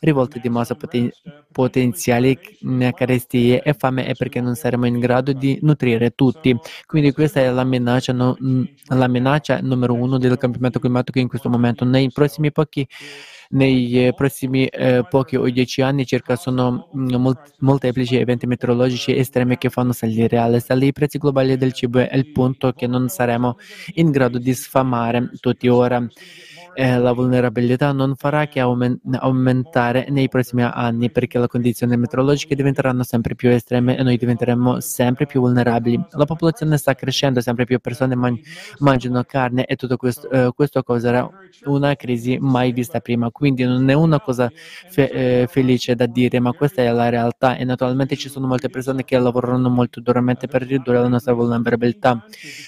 rivolte 0.00 0.40
di 0.40 0.48
massa 0.48 0.74
poten- 0.74 1.10
potenziali 1.52 2.38
carestie 2.94 3.62
e 3.62 3.72
fame 3.74 4.06
e 4.06 4.14
perché 4.14 4.40
non 4.40 4.54
saremo 4.54 4.86
in 4.86 4.98
grado 4.98 5.32
di 5.32 5.58
nutrire 5.62 6.10
tutti. 6.10 6.56
Quindi 6.86 7.12
questa 7.12 7.40
è 7.40 7.50
la 7.50 7.64
minaccia, 7.64 8.12
no, 8.12 8.36
la 8.88 9.08
minaccia 9.08 9.60
numero 9.60 9.94
uno 9.94 10.18
del 10.18 10.36
cambiamento 10.36 10.78
climatico 10.78 11.18
in 11.18 11.28
questo 11.28 11.48
momento. 11.48 11.84
Nei 11.84 12.10
prossimi 12.10 12.52
pochi 12.52 12.86
nei 13.50 14.06
eh, 14.06 14.12
prossimi 14.12 14.66
eh, 14.66 15.04
pochi 15.08 15.36
o 15.36 15.48
dieci 15.48 15.82
anni 15.82 16.06
circa 16.06 16.36
sono 16.36 16.88
mm, 16.96 17.26
molteplici 17.58 18.16
eventi 18.16 18.46
meteorologici 18.46 19.16
estremi 19.16 19.58
che 19.58 19.70
fanno 19.70 19.92
salire 19.92 20.38
alle 20.38 20.60
stelle 20.60 20.86
i 20.86 20.92
prezzi 20.92 21.18
globali 21.18 21.56
del 21.56 21.72
cibo 21.72 21.98
è 21.98 22.16
il 22.16 22.30
punto 22.30 22.72
che 22.72 22.86
non 22.86 23.08
saremo 23.08 23.56
in 23.94 24.10
grado 24.10 24.38
di 24.38 24.54
sfamare 24.54 25.30
tutti 25.40 25.66
ora 25.68 26.06
eh, 26.74 26.98
la 26.98 27.12
vulnerabilità 27.12 27.92
non 27.92 28.14
farà 28.16 28.46
che 28.46 28.60
aumentare 28.60 30.06
nei 30.08 30.28
prossimi 30.28 30.62
anni 30.62 31.10
perché 31.10 31.38
le 31.38 31.48
condizioni 31.48 31.96
meteorologiche 31.96 32.54
diventeranno 32.54 33.02
sempre 33.02 33.34
più 33.34 33.50
estreme 33.50 33.96
e 33.96 34.02
noi 34.02 34.16
diventeremo 34.16 34.80
sempre 34.80 35.26
più 35.26 35.40
vulnerabili. 35.40 36.00
La 36.12 36.24
popolazione 36.24 36.76
sta 36.78 36.94
crescendo, 36.94 37.40
sempre 37.40 37.64
più 37.64 37.78
persone 37.80 38.14
man- 38.14 38.38
mangiano 38.78 39.22
carne 39.24 39.64
e 39.64 39.76
tutto 39.76 39.96
questo, 39.96 40.30
eh, 40.30 40.52
questo 40.54 40.82
causerà 40.82 41.28
una 41.64 41.94
crisi 41.96 42.38
mai 42.40 42.72
vista 42.72 43.00
prima. 43.00 43.30
Quindi 43.40 43.64
non 43.64 43.88
è 43.88 43.94
una 43.94 44.20
cosa 44.20 44.50
fe- 44.54 45.10
eh, 45.42 45.46
felice 45.48 45.94
da 45.94 46.04
dire, 46.04 46.40
ma 46.40 46.52
questa 46.52 46.82
è 46.82 46.92
la 46.92 47.08
realtà 47.08 47.56
e 47.56 47.64
naturalmente 47.64 48.14
ci 48.16 48.28
sono 48.28 48.46
molte 48.46 48.68
persone 48.68 49.02
che 49.02 49.18
lavorano 49.18 49.70
molto 49.70 50.00
duramente 50.02 50.46
per 50.46 50.62
ridurre 50.62 50.98
la 51.00 51.08
nostra 51.08 51.32
vulnerabilità. 51.32 52.20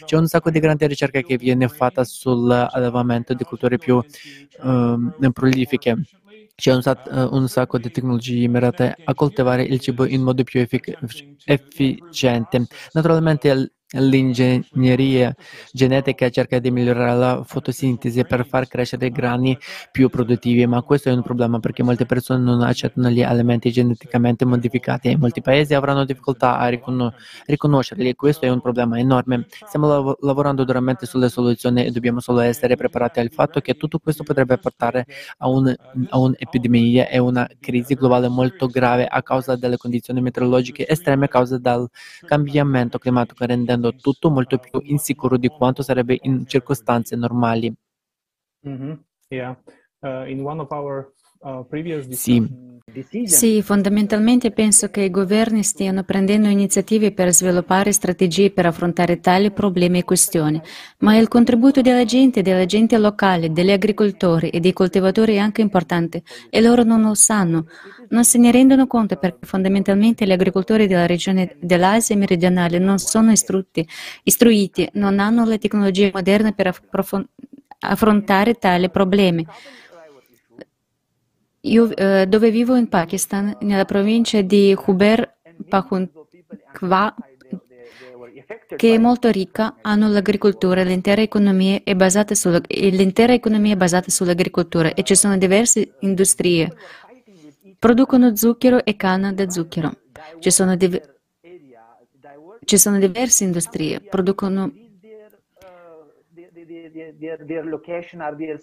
C'è 0.05 0.17
un 0.17 0.27
sacco 0.29 0.51
di 0.51 0.61
grande 0.61 0.87
ricerca 0.87 1.21
che 1.21 1.37
viene 1.37 1.69
fatta 1.69 2.05
sull'allevamento 2.05 3.35
di 3.35 3.45
culture 3.45 3.77
più 3.77 3.97
uh, 3.97 5.31
prolifiche. 5.33 6.07
C'è 6.55 6.73
un, 6.73 6.81
sat- 6.83 7.09
un, 7.13 7.49
sacco 7.49 7.79
di 7.79 7.91
tecnologie 7.91 8.49
mirate 8.49 9.01
a 9.03 9.15
coltivare 9.15 9.63
il 9.65 9.79
cibo 9.81 10.07
in 10.07 10.23
modo 10.23 10.43
più 10.43 10.61
effic- 10.61 10.97
efficiente. 11.45 12.67
Naturalmente 12.93 13.75
L'ingegneria 13.93 15.35
genetica 15.71 16.31
cerca 16.31 16.59
di 16.59 16.71
migliorare 16.71 17.19
la 17.19 17.43
fotosintesi 17.45 18.25
per 18.25 18.47
far 18.47 18.67
crescere 18.67 19.11
grani 19.11 19.57
più 19.91 20.09
produttivi, 20.09 20.67
ma 20.67 20.81
questo 20.83 21.11
è 21.11 21.13
un 21.13 21.23
problema 21.23 21.61
perché 21.61 21.83
molte 21.83 22.07
persone 22.07 22.43
non 22.43 22.63
accettano 22.63 23.11
gli 23.11 23.23
alimenti 23.23 23.71
geneticamente 23.71 24.45
modificati 24.47 25.09
e 25.09 25.17
molti 25.17 25.43
paesi 25.43 25.75
avranno 25.75 26.05
difficoltà 26.05 26.59
a 26.59 26.69
riconos- 26.69 27.15
riconoscerli. 27.47 28.15
Questo 28.15 28.47
è 28.47 28.49
un 28.49 28.61
problema 28.61 28.99
enorme. 28.99 29.47
Stiamo 29.67 29.87
lav- 29.89 30.17
lavorando 30.21 30.65
duramente 30.65 31.05
sulle 31.07 31.29
soluzioni 31.29 31.85
e 31.85 31.91
dobbiamo 31.91 32.21
solo 32.21 32.41
essere 32.41 32.77
preparati 32.77 33.21
al 33.21 33.31
fatto 33.31 33.61
che 33.61 33.75
tutto 33.75 33.99
questo 33.99 34.23
potrebbe 34.23 34.57
portare 34.59 35.07
a, 35.39 35.49
un, 35.49 35.75
a 36.09 36.19
un'epidemia 36.19 37.09
e 37.09 37.19
una 37.19 37.49
crisi 37.61 37.95
globale 37.95 38.29
molto 38.29 38.69
grave 38.69 39.07
a 39.07 39.23
causa 39.23 39.57
delle 39.57 39.77
condizioni 39.77 40.21
meteorologiche 40.21 40.89
estreme 40.89 41.27
a 41.27 41.29
causa 41.29 41.59
del 41.59 41.89
cambiamento 42.25 42.99
climatico, 42.99 43.45
rendendo 43.45 43.82
rendendo 43.83 43.97
tutto 43.97 44.31
molto 44.31 44.59
più 44.59 44.81
insicuro 44.85 45.37
di 45.37 45.49
quanto 45.49 45.83
sarebbe 45.83 46.19
in 46.23 46.47
circostanze 46.47 47.17
normali. 47.17 47.75
Mm-hmm. 48.67 48.93
Yeah. 49.29 49.57
Uh, 50.01 50.25
uh 50.27 51.13
sì. 52.11 52.71
Sì, 53.25 53.63
fondamentalmente 53.63 54.51
penso 54.51 54.91
che 54.91 55.03
i 55.03 55.11
governi 55.11 55.63
stiano 55.63 56.03
prendendo 56.03 56.49
iniziative 56.49 57.13
per 57.13 57.33
sviluppare 57.33 57.91
strategie 57.91 58.51
per 58.51 58.67
affrontare 58.67 59.19
tali 59.21 59.51
problemi 59.51 60.01
e 60.01 60.05
questioni, 60.05 60.61
ma 60.99 61.17
il 61.17 61.29
contributo 61.29 61.81
della 61.81 62.05
gente, 62.05 62.43
della 62.43 62.67
gente 62.67 62.99
locale, 62.99 63.51
degli 63.51 63.71
agricoltori 63.71 64.51
e 64.51 64.61
dei 64.61 64.75
coltivatori 64.75 65.37
è 65.37 65.39
anche 65.39 65.63
importante 65.63 66.23
e 66.51 66.61
loro 66.61 66.83
non 66.83 67.01
lo 67.01 67.15
sanno. 67.15 67.67
Non 68.11 68.25
se 68.25 68.37
ne 68.37 68.51
rendono 68.51 68.87
conto 68.87 69.17
perché 69.17 69.47
fondamentalmente 69.47 70.27
gli 70.27 70.33
agricoltori 70.33 70.87
della 70.87 71.07
regione 71.07 71.57
dell'Asia 71.61 72.17
meridionale 72.17 72.79
non 72.79 72.99
sono 72.99 73.31
istrutti, 73.31 73.89
istruiti, 74.25 74.89
non 74.95 75.19
hanno 75.19 75.47
le 75.47 75.59
tecnologie 75.59 76.11
moderne 76.13 76.53
per 76.53 76.77
affrontare 77.81 78.55
tali 78.55 78.91
problemi. 78.91 79.47
Io 81.65 81.95
eh, 81.95 82.27
dove 82.27 82.51
vivo 82.51 82.75
in 82.75 82.89
Pakistan, 82.89 83.57
nella 83.61 83.85
provincia 83.85 84.41
di 84.41 84.75
Khyber 84.77 85.39
Pakhtunkhwa, 85.69 87.15
che 88.77 88.95
è 88.95 88.99
molto 88.99 89.31
ricca, 89.31 89.77
hanno 89.81 90.09
l'agricoltura, 90.09 90.83
l'intera 90.83 91.23
economia 91.23 91.81
è 91.85 91.95
basata, 91.95 92.35
sulla, 92.35 92.61
l'intera 92.67 93.33
economia 93.33 93.75
è 93.75 93.77
basata 93.77 94.11
sull'agricoltura 94.11 94.93
e 94.95 95.05
ci 95.05 95.15
sono 95.15 95.37
diverse 95.39 95.95
industrie. 96.01 96.73
Producono 97.79 98.35
zucchero 98.35 98.85
e 98.85 98.97
canna 98.97 99.33
da 99.33 99.49
zucchero. 99.49 99.93
Ci 100.41 100.51
sono, 100.51 100.75
div- 100.75 101.01
ci 102.65 102.77
sono 102.77 102.99
diverse 102.99 103.45
industrie, 103.45 104.01
producono 104.01 104.73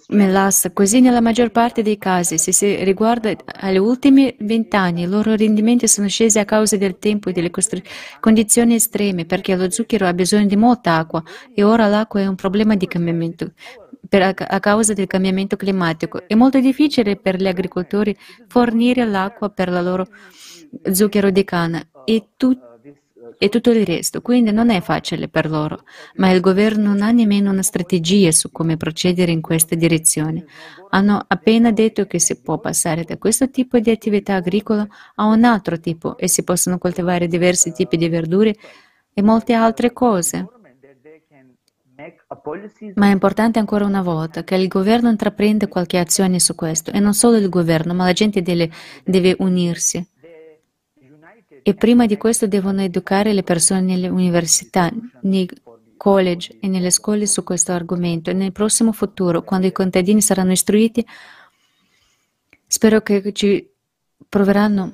Melassa, 0.10 0.72
così 0.72 1.02
nella 1.02 1.20
maggior 1.20 1.50
parte 1.50 1.82
dei 1.82 1.98
casi, 1.98 2.38
se 2.38 2.52
si 2.52 2.84
riguarda 2.84 3.34
agli 3.46 3.78
ultimi 3.78 4.36
vent'anni, 4.40 5.02
i 5.02 5.08
loro 5.08 5.36
rendimenti 5.36 5.88
sono 5.88 6.08
scesi 6.08 6.38
a 6.38 6.46
causa 6.46 6.78
del 6.78 7.00
tempo 7.00 7.30
e 7.30 7.34
delle 7.34 7.50
condizioni 8.20 8.76
estreme, 8.76 9.26
perché 9.26 9.56
lo 9.56 9.70
zucchero 9.72 10.06
ha 10.06 10.14
bisogno 10.14 10.46
di 10.46 10.56
molta 10.56 10.98
acqua 10.98 11.24
e 11.54 11.64
ora 11.64 11.88
l'acqua 11.88 12.22
è 12.22 12.28
un 12.28 12.36
problema 12.36 12.76
di 12.76 12.88
cambiamento. 12.88 13.54
Per, 14.08 14.34
a 14.38 14.60
causa 14.60 14.94
del 14.94 15.06
cambiamento 15.06 15.56
climatico. 15.56 16.26
È 16.26 16.34
molto 16.34 16.60
difficile 16.60 17.16
per 17.18 17.36
gli 17.36 17.48
agricoltori 17.48 18.16
fornire 18.48 19.06
l'acqua 19.06 19.50
per 19.50 19.68
il 19.68 19.84
loro 19.84 20.08
zucchero 20.92 21.30
di 21.30 21.44
canna 21.44 21.86
e 22.06 22.30
tutti 22.36 22.69
e 23.38 23.50
tutto 23.50 23.72
il 23.72 23.86
resto, 23.86 24.22
quindi 24.22 24.52
non 24.52 24.70
è 24.70 24.82
facile 24.82 25.28
per 25.28 25.50
loro, 25.50 25.84
ma 26.16 26.32
il 26.32 26.42
governo 26.42 26.90
non 26.90 27.02
ha 27.02 27.12
nemmeno 27.12 27.52
una 27.52 27.62
strategia 27.62 28.32
su 28.32 28.52
come 28.52 28.78
procedere 28.78 29.32
in 29.32 29.42
questa 29.42 29.76
direzione. 29.76 30.46
Hanno 30.90 31.24
appena 31.28 31.72
detto 31.72 32.06
che 32.06 32.20
si 32.20 32.42
può 32.42 32.60
passare 32.60 33.04
da 33.04 33.18
questo 33.18 33.50
tipo 33.50 33.80
di 33.80 33.92
attività 33.92 34.36
agricola 34.36 34.88
a 35.16 35.26
un 35.26 35.44
altro 35.44 35.80
tipo 35.80 36.18
e 36.18 36.28
si 36.28 36.44
possono 36.44 36.78
coltivare 36.78 37.28
diversi 37.28 37.72
tipi 37.72 37.98
di 37.98 38.10
verdure 38.10 38.56
e 39.14 39.22
molte 39.22 39.54
altre 39.54 39.94
cose. 39.94 40.48
Ma 42.96 43.08
è 43.08 43.12
importante 43.12 43.60
ancora 43.60 43.86
una 43.86 44.02
volta 44.02 44.44
che 44.46 44.56
il 44.56 44.70
governo 44.70 45.10
intraprenda 45.10 45.68
qualche 45.68 45.98
azione 45.98 46.40
su 46.40 46.56
questo 46.56 46.92
e 46.92 47.00
non 47.00 47.14
solo 47.14 47.36
il 47.36 47.50
governo, 47.50 47.94
ma 47.94 48.06
la 48.06 48.14
gente 48.14 48.42
deve, 48.42 48.72
deve 49.04 49.36
unirsi. 49.40 50.06
E 51.62 51.74
prima 51.74 52.06
di 52.06 52.18
questo 52.18 52.48
devono 52.48 52.82
educare 52.82 53.34
le 53.34 53.44
persone 53.44 53.82
nelle 53.82 54.08
università, 54.08 54.92
nei 55.22 55.50
college 55.98 56.58
e 56.62 56.68
nelle 56.68 56.92
scuole 56.92 57.28
su 57.28 57.44
questo 57.44 57.74
argomento. 57.74 58.30
E 58.30 58.34
nel 58.34 58.52
prossimo 58.52 58.92
futuro, 58.92 59.44
quando 59.44 59.68
i 59.68 59.72
contadini 59.72 60.22
saranno 60.22 60.54
istruiti, 60.54 61.06
spero 62.66 63.02
che 63.02 63.32
ci 63.34 63.70
proveranno 64.28 64.92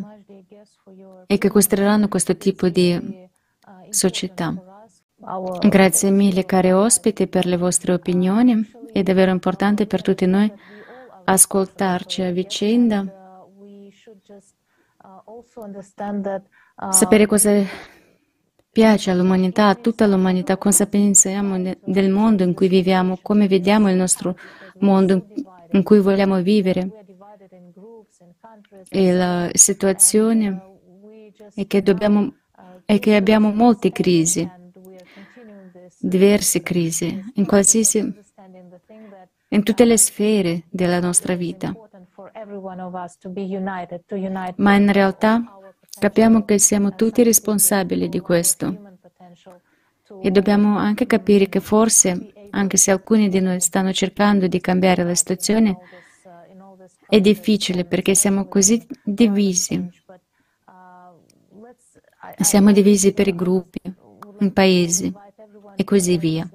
e 1.28 1.38
che 1.38 1.50
costruiranno 1.50 2.08
questo 2.08 2.36
tipo 2.36 2.70
di 2.70 3.28
società. 3.90 4.54
Grazie 5.60 6.12
mille 6.12 6.46
cari 6.46 6.72
ospiti 6.72 7.28
per 7.28 7.46
le 7.46 7.58
vostre 7.58 7.94
opinioni. 7.94 8.72
È 8.92 9.04
davvero 9.04 9.32
importante 9.32 9.86
per 9.88 10.02
tutti 10.02 10.26
noi 10.26 10.52
ascoltarci 11.26 12.22
a 12.22 12.32
vicenda 12.32 13.25
sapere 16.90 17.26
cosa 17.26 17.52
piace 18.72 19.10
all'umanità, 19.12 19.68
a 19.68 19.76
tutta 19.76 20.06
l'umanità, 20.06 20.58
cosa 20.58 20.88
del 20.90 22.10
mondo 22.10 22.44
in 22.44 22.54
cui 22.54 22.68
viviamo, 22.68 23.18
come 23.22 23.48
vediamo 23.48 23.90
il 23.90 23.96
nostro 23.96 24.36
mondo 24.80 25.28
in 25.72 25.84
cui 25.84 26.00
vogliamo 26.00 26.42
vivere. 26.42 27.06
E 28.90 29.14
la 29.14 29.50
situazione 29.54 30.62
è 31.54 31.66
che, 31.68 31.82
dobbiamo, 31.82 32.34
è 32.86 33.00
che 33.00 33.16
abbiamo 33.16 33.52
molte 33.52 33.92
crisi, 33.92 34.50
diverse 36.00 36.62
crisi, 36.62 37.32
in 37.36 37.46
qualsiasi 37.46 38.24
in 39.50 39.64
tutte 39.64 39.86
le 39.86 39.98
sfere 39.98 40.64
della 40.70 41.00
nostra 41.00 41.36
vita. 41.36 41.74
Ma 44.58 44.76
in 44.76 44.92
realtà 44.92 45.60
capiamo 46.00 46.46
che 46.46 46.60
siamo 46.60 46.96
tutti 46.96 47.24
responsabili 47.24 48.10
di 48.10 48.20
questo. 48.20 48.94
E 50.22 50.32
dobbiamo 50.32 50.78
anche 50.78 51.08
capire 51.08 51.50
che 51.50 51.60
forse, 51.60 52.34
anche 52.52 52.78
se 52.78 52.92
alcuni 52.92 53.28
di 53.28 53.40
noi 53.40 53.60
stanno 53.60 53.92
cercando 53.92 54.48
di 54.48 54.62
cambiare 54.62 55.04
la 55.04 55.16
situazione, 55.16 55.78
è 57.08 57.20
difficile 57.20 57.86
perché 57.86 58.16
siamo 58.16 58.48
così 58.48 58.86
divisi. 59.04 59.90
Siamo 62.40 62.72
divisi 62.72 63.14
per 63.14 63.28
i 63.28 63.36
gruppi, 63.36 63.80
in 64.40 64.54
paesi 64.54 65.14
e 65.76 65.84
così 65.84 66.18
via. 66.18 66.50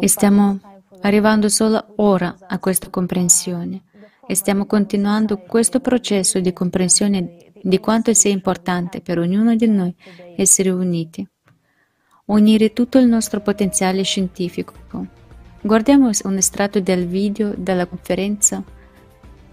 E 0.00 0.08
stiamo 0.08 0.58
arrivando 1.02 1.48
solo 1.50 1.92
ora 1.96 2.34
a 2.46 2.58
questa 2.58 2.88
comprensione 2.88 3.82
e 4.26 4.34
stiamo 4.34 4.64
continuando 4.64 5.36
questo 5.38 5.80
processo 5.80 6.40
di 6.40 6.52
comprensione 6.54 7.52
di 7.62 7.78
quanto 7.78 8.14
sia 8.14 8.30
importante 8.30 9.02
per 9.02 9.18
ognuno 9.18 9.54
di 9.54 9.68
noi 9.68 9.94
essere 10.34 10.70
uniti, 10.70 11.28
unire 12.26 12.72
tutto 12.72 12.96
il 12.98 13.06
nostro 13.06 13.40
potenziale 13.40 14.02
scientifico. 14.02 14.72
Guardiamo 15.60 16.10
un 16.24 16.36
estratto 16.38 16.80
del 16.80 17.06
video 17.06 17.52
della 17.54 17.84
conferenza 17.84 18.62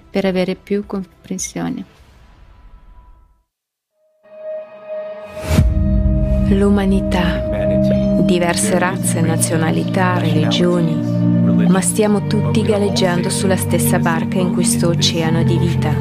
per 0.10 0.24
avere 0.24 0.56
più 0.56 0.86
comprensione. 0.86 1.86
L'umanità, 6.50 8.03
diverse 8.34 8.80
razze, 8.80 9.22
nazionalità, 9.22 10.18
religioni, 10.18 10.96
ma 11.68 11.82
stiamo 11.82 12.26
tutti 12.26 12.64
galleggiando 12.64 13.30
sulla 13.30 13.56
stessa 13.56 14.00
barca 14.00 14.40
in 14.40 14.54
questo 14.54 14.88
oceano 14.88 15.44
di 15.44 15.56
vita. 15.56 15.94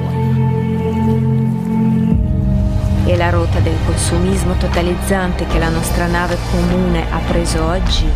E 3.05 3.17
la 3.19 3.29
rotta 3.29 3.59
del 3.59 3.77
consumismo 3.85 4.55
totalizzante 4.55 5.47
che 5.47 5.59
la 5.59 5.69
nostra 5.69 6.07
nave 6.07 6.39
comune 6.51 7.05
ha 7.11 7.19
preso 7.19 7.65
oggi 7.65 8.09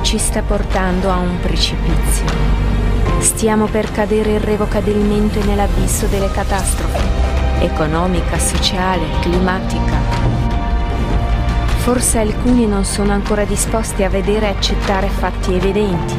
ci 0.00 0.16
sta 0.16 0.40
portando 0.40 1.10
a 1.10 1.18
un 1.18 1.38
precipizio. 1.42 2.24
Stiamo 3.18 3.66
per 3.66 3.92
cadere 3.92 4.36
irrevocabilmente 4.36 5.44
nell'abisso 5.44 6.06
delle 6.06 6.30
catastrofi, 6.30 7.06
economica, 7.58 8.38
sociale, 8.38 9.04
climatica, 9.20 10.39
Forse 11.80 12.18
alcuni 12.18 12.66
non 12.66 12.84
sono 12.84 13.12
ancora 13.12 13.44
disposti 13.44 14.02
a 14.02 14.10
vedere 14.10 14.46
e 14.46 14.50
accettare 14.50 15.08
fatti 15.08 15.54
evidenti. 15.54 16.14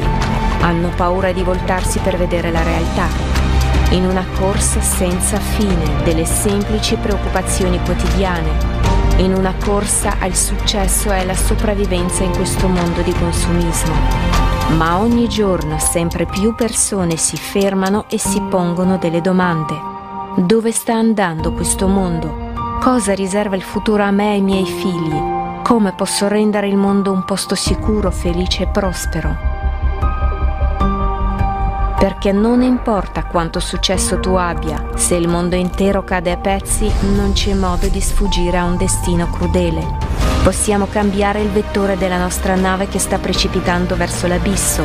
Hanno 0.60 0.90
paura 0.96 1.30
di 1.30 1.42
voltarsi 1.44 2.00
per 2.00 2.16
vedere 2.16 2.50
la 2.50 2.64
realtà. 2.64 3.06
In 3.90 4.04
una 4.04 4.24
corsa 4.36 4.80
senza 4.80 5.38
fine 5.38 6.02
delle 6.02 6.24
semplici 6.24 6.96
preoccupazioni 6.96 7.78
quotidiane. 7.84 8.50
In 9.18 9.34
una 9.34 9.54
corsa 9.64 10.16
al 10.18 10.34
successo 10.34 11.12
e 11.12 11.20
alla 11.20 11.34
sopravvivenza 11.34 12.24
in 12.24 12.32
questo 12.32 12.66
mondo 12.66 13.00
di 13.02 13.12
consumismo. 13.12 13.94
Ma 14.76 14.98
ogni 14.98 15.28
giorno 15.28 15.78
sempre 15.78 16.26
più 16.26 16.54
persone 16.56 17.16
si 17.16 17.36
fermano 17.36 18.06
e 18.08 18.18
si 18.18 18.40
pongono 18.42 18.98
delle 18.98 19.20
domande. 19.20 19.74
Dove 20.36 20.72
sta 20.72 20.94
andando 20.94 21.52
questo 21.52 21.86
mondo? 21.86 22.50
Cosa 22.80 23.14
riserva 23.14 23.54
il 23.54 23.62
futuro 23.62 24.02
a 24.02 24.10
me 24.10 24.30
e 24.30 24.34
ai 24.34 24.40
miei 24.40 24.66
figli? 24.66 25.41
Come 25.72 25.94
posso 25.94 26.28
rendere 26.28 26.68
il 26.68 26.76
mondo 26.76 27.12
un 27.12 27.24
posto 27.24 27.54
sicuro, 27.54 28.10
felice 28.10 28.64
e 28.64 28.66
prospero? 28.66 29.34
Perché 31.98 32.30
non 32.30 32.60
importa 32.60 33.24
quanto 33.24 33.58
successo 33.58 34.20
tu 34.20 34.34
abbia, 34.34 34.90
se 34.96 35.14
il 35.14 35.28
mondo 35.28 35.56
intero 35.56 36.04
cade 36.04 36.30
a 36.30 36.36
pezzi, 36.36 36.92
non 37.14 37.32
c'è 37.32 37.54
modo 37.54 37.86
di 37.86 38.02
sfuggire 38.02 38.58
a 38.58 38.64
un 38.64 38.76
destino 38.76 39.30
crudele. 39.30 39.96
Possiamo 40.44 40.84
cambiare 40.84 41.40
il 41.40 41.48
vettore 41.48 41.96
della 41.96 42.18
nostra 42.18 42.54
nave 42.54 42.88
che 42.88 42.98
sta 42.98 43.16
precipitando 43.16 43.96
verso 43.96 44.26
l'abisso 44.26 44.84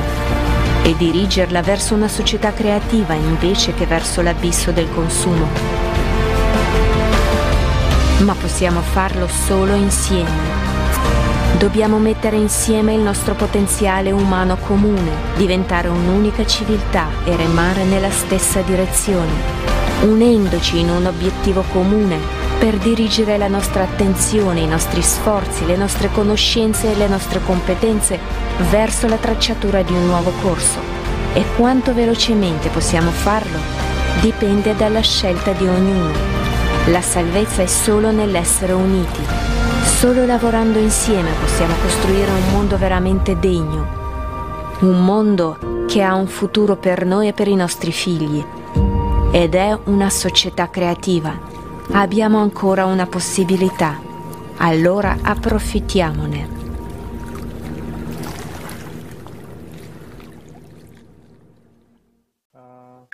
e 0.84 0.96
dirigerla 0.96 1.62
verso 1.64 1.96
una 1.96 2.08
società 2.08 2.54
creativa 2.54 3.14
invece 3.14 3.74
che 3.74 3.86
verso 3.86 4.22
l'abisso 4.22 4.72
del 4.72 4.90
consumo 4.90 5.88
ma 8.20 8.34
possiamo 8.34 8.82
farlo 8.82 9.28
solo 9.28 9.76
insieme. 9.76 10.67
Dobbiamo 11.58 11.98
mettere 11.98 12.36
insieme 12.36 12.94
il 12.94 13.00
nostro 13.00 13.34
potenziale 13.34 14.12
umano 14.12 14.58
comune, 14.58 15.10
diventare 15.38 15.88
un'unica 15.88 16.46
civiltà 16.46 17.08
e 17.24 17.36
remare 17.36 17.84
nella 17.84 18.12
stessa 18.12 18.62
direzione, 18.62 19.32
unendoci 20.04 20.78
in 20.78 20.92
un 20.92 21.08
obiettivo 21.08 21.64
comune 21.72 22.20
per 22.60 22.78
dirigere 22.78 23.40
la 23.40 23.48
nostra 23.48 23.82
attenzione, 23.82 24.60
i 24.60 24.68
nostri 24.68 25.02
sforzi, 25.02 25.66
le 25.66 25.76
nostre 25.78 26.12
conoscenze 26.12 26.92
e 26.92 26.96
le 26.96 27.08
nostre 27.08 27.42
competenze 27.44 28.20
verso 28.70 29.08
la 29.08 29.18
tracciatura 29.18 29.82
di 29.82 29.94
un 29.94 30.06
nuovo 30.06 30.32
corso. 30.44 30.78
E 31.34 31.44
quanto 31.56 31.92
velocemente 31.92 32.70
possiamo 32.70 33.10
farlo 33.10 33.58
dipende 34.22 34.76
dalla 34.76 35.02
scelta 35.02 35.54
di 35.54 35.68
ognuno. 35.68 36.14
La 36.86 37.02
salvezza 37.02 37.64
è 37.64 37.68
solo 37.68 38.12
nell'essere 38.12 38.74
uniti. 38.74 39.57
Solo 39.98 40.28
lavorando 40.28 40.78
insieme 40.78 41.32
possiamo 41.40 41.74
costruire 41.82 42.30
un 42.30 42.52
mondo 42.52 42.78
veramente 42.78 43.40
degno. 43.40 43.88
Un 44.82 45.04
mondo 45.04 45.86
che 45.88 46.04
ha 46.04 46.14
un 46.14 46.28
futuro 46.28 46.76
per 46.76 47.04
noi 47.04 47.30
e 47.30 47.34
per 47.34 47.48
i 47.48 47.56
nostri 47.56 47.92
figli. 47.92 48.46
Ed 49.32 49.56
è 49.56 49.76
una 49.86 50.12
società 50.12 50.70
creativa. 50.70 51.36
Abbiamo 51.94 52.38
ancora 52.38 52.86
una 52.86 53.08
possibilità. 53.08 54.00
Allora 54.58 55.18
approfittiamone. 55.20 56.57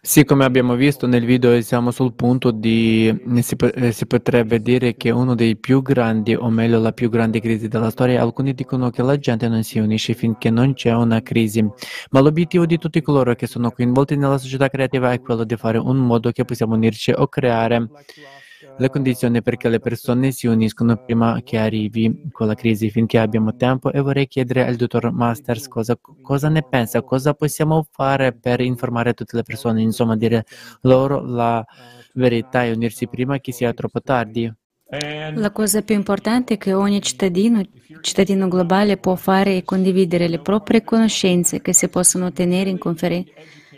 Sì, 0.06 0.26
come 0.26 0.44
abbiamo 0.44 0.76
visto 0.76 1.08
nel 1.08 1.24
video, 1.24 1.62
siamo 1.62 1.90
sul 1.92 2.14
punto 2.14 2.52
di, 2.52 3.10
si, 3.40 3.56
si, 3.92 4.06
potrebbe 4.06 4.60
dire 4.62 4.96
che 4.98 5.12
uno 5.12 5.34
dei 5.34 5.56
più 5.56 5.82
grandi, 5.82 6.36
o 6.36 6.50
meglio 6.50 6.78
la 6.82 6.92
più 6.92 7.10
grande 7.10 7.40
crisi 7.40 7.70
della 7.70 7.90
storia, 7.90 8.22
alcuni 8.22 8.54
dicono 8.54 8.90
che 8.90 9.02
la 9.02 9.18
gente 9.18 9.48
non 9.48 9.64
si 9.64 9.80
unisce 9.80 10.14
finché 10.14 10.50
non 10.50 10.74
c'è 10.74 10.92
una 10.94 11.22
crisi, 11.22 11.62
ma 12.10 12.20
l'obiettivo 12.20 12.66
di 12.66 12.78
tutti 12.78 13.02
coloro 13.02 13.34
che 13.36 13.48
sono 13.48 13.72
coinvolti 13.72 14.18
nella 14.18 14.38
società 14.38 14.68
creativa 14.68 15.14
è 15.14 15.22
quello 15.22 15.46
di 15.46 15.56
fare 15.56 15.78
un 15.78 15.96
modo 16.00 16.32
che 16.32 16.44
possiamo 16.44 16.76
unirci 16.76 17.12
o 17.16 17.28
creare 17.30 17.90
le 18.76 18.90
condizioni 18.90 19.42
perché 19.42 19.70
le 19.70 19.80
persone 19.80 20.32
si 20.32 20.48
uniscono 20.48 20.98
prima 20.98 21.42
che 21.44 21.58
arrivi 21.58 22.30
quella 22.32 22.56
crisi, 22.56 22.90
finché 22.90 23.20
abbiamo 23.20 23.56
tempo 23.56 23.92
e 23.92 24.00
vorrei 24.02 24.28
chiedere 24.28 24.66
al 24.66 24.76
dottor 24.76 25.12
Masters 25.12 25.68
cosa, 25.68 25.98
cosa, 26.22 26.50
ne 26.50 26.64
pensa, 26.64 27.02
cosa 27.04 27.34
possiamo 27.34 27.86
fare 27.92 28.34
per 28.34 28.62
informare 28.62 29.14
tutte 29.14 29.36
le 29.36 29.44
persone, 29.44 29.82
insomma 29.82 30.16
dire 30.16 30.46
loro 30.82 31.24
la 31.24 31.64
verità 32.14 32.64
e 32.64 32.72
unirsi 32.72 33.08
prima 33.08 33.40
che 33.40 33.52
sia 33.52 33.74
troppo 33.74 34.02
tardi. 34.02 34.52
La 35.34 35.52
cosa 35.52 35.82
più 35.82 35.96
importante 35.96 36.56
è 36.56 36.58
che 36.58 36.74
ogni 36.74 37.02
cittadino, 37.02 37.64
cittadino 38.02 38.48
globale 38.48 38.98
può 38.98 39.16
fare 39.16 39.58
e 39.58 39.64
condividere 39.64 40.28
le 40.28 40.40
proprie 40.40 40.84
conoscenze 40.84 41.62
che 41.62 41.74
si 41.74 41.88
possono 41.88 42.28
ottenere 42.28 42.78
conferen- 42.78 43.26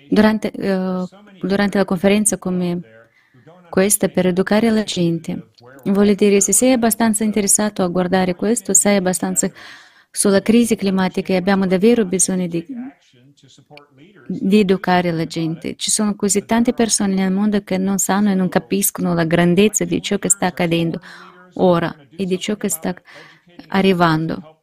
durante, 0.09 0.51
uh, 0.53 1.07
durante 1.41 1.77
la 1.77 1.85
conferenza 1.85 2.37
come 2.37 2.94
questa 3.75 4.07
per 4.07 4.27
educare 4.27 4.69
la 4.69 4.83
gente. 4.83 5.49
Vuole 5.83 6.15
dire, 6.15 6.39
se 6.39 6.53
sei 6.53 6.71
abbastanza 6.71 7.25
interessato 7.25 7.83
a 7.83 7.89
guardare 7.89 8.33
questo, 8.33 8.73
sai 8.73 8.95
abbastanza 8.95 9.51
sulla 10.09 10.41
crisi 10.41 10.77
climatica 10.77 11.33
e 11.33 11.35
abbiamo 11.35 11.67
davvero 11.67 12.05
bisogno 12.05 12.47
di, 12.47 12.65
di 14.29 14.59
educare 14.59 15.11
la 15.11 15.25
gente. 15.25 15.75
Ci 15.75 15.91
sono 15.91 16.15
così 16.15 16.45
tante 16.45 16.71
persone 16.71 17.15
nel 17.15 17.33
mondo 17.33 17.61
che 17.65 17.77
non 17.77 17.97
sanno 17.97 18.31
e 18.31 18.33
non 18.33 18.47
capiscono 18.47 19.13
la 19.13 19.25
grandezza 19.25 19.83
di 19.83 20.01
ciò 20.01 20.17
che 20.19 20.29
sta 20.29 20.45
accadendo 20.45 21.01
ora 21.55 21.93
e 22.15 22.23
di 22.23 22.39
ciò 22.39 22.55
che 22.55 22.69
sta 22.69 22.95
arrivando. 23.67 24.61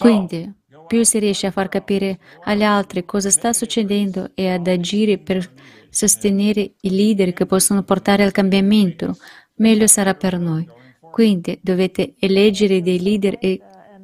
Quindi, 0.00 0.52
più 0.86 1.04
si 1.04 1.18
riesce 1.18 1.46
a 1.46 1.50
far 1.52 1.68
capire 1.68 2.18
agli 2.44 2.64
altri 2.64 3.04
cosa 3.04 3.30
sta 3.30 3.52
succedendo 3.52 4.30
e 4.34 4.50
ad 4.50 4.66
agire 4.66 5.18
per 5.18 5.48
sostenere 5.90 6.72
i 6.80 6.90
leader 6.90 7.32
che 7.32 7.46
possono 7.46 7.82
portare 7.82 8.24
al 8.24 8.32
cambiamento, 8.32 9.16
meglio 9.56 9.86
sarà 9.86 10.14
per 10.14 10.38
noi. 10.38 10.66
Quindi 11.10 11.58
dovete 11.62 12.14
eleggere 12.18 12.82
dei 12.82 13.00
leader 13.00 13.36
e 13.40 13.60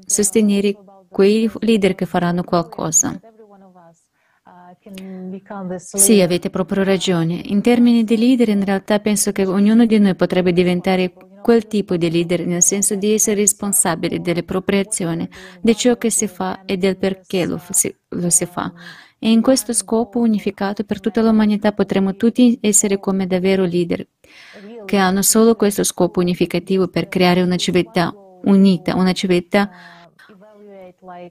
sostenere 0.07 0.77
quei 1.09 1.51
leader 1.61 1.95
che 1.95 2.07
faranno 2.07 2.43
qualcosa. 2.45 3.21
Sì, 5.77 6.21
avete 6.21 6.51
proprio 6.51 6.85
ragione. 6.85 7.41
In 7.45 7.61
termini 7.61 8.05
di 8.05 8.17
leader, 8.17 8.49
in 8.49 8.65
realtà 8.65 8.99
penso 9.01 9.33
che 9.33 9.47
ognuno 9.47 9.87
di 9.87 9.99
noi 9.99 10.15
potrebbe 10.15 10.53
diventare 10.53 11.13
quel 11.45 11.67
tipo 11.67 11.99
di 11.99 12.11
leader, 12.11 12.47
nel 12.47 12.63
senso 12.63 12.95
di 12.95 13.13
essere 13.13 13.37
responsabili 13.37 14.23
delle 14.23 14.45
proprie 14.45 14.81
azioni, 14.81 15.29
di 15.61 15.77
ciò 15.77 15.99
che 15.99 16.09
si 16.09 16.27
fa 16.27 16.65
e 16.65 16.79
del 16.79 16.97
perché 16.97 17.45
lo 17.45 17.61
si, 17.69 17.95
lo 18.09 18.31
si 18.31 18.47
fa. 18.47 18.73
E 19.19 19.31
in 19.31 19.43
questo 19.43 19.75
scopo 19.75 20.21
unificato 20.21 20.85
per 20.85 21.01
tutta 21.01 21.21
l'umanità 21.21 21.73
potremo 21.73 22.17
tutti 22.17 22.57
essere 22.63 22.99
come 22.99 23.27
davvero 23.27 23.67
leader, 23.67 24.09
che 24.87 24.97
hanno 24.97 25.21
solo 25.21 25.55
questo 25.55 25.85
scopo 25.85 26.21
unificativo 26.21 26.89
per 26.89 27.09
creare 27.09 27.43
una 27.43 27.57
civiltà 27.57 28.11
unita, 28.45 28.97
una 28.97 29.13
civiltà 29.13 29.71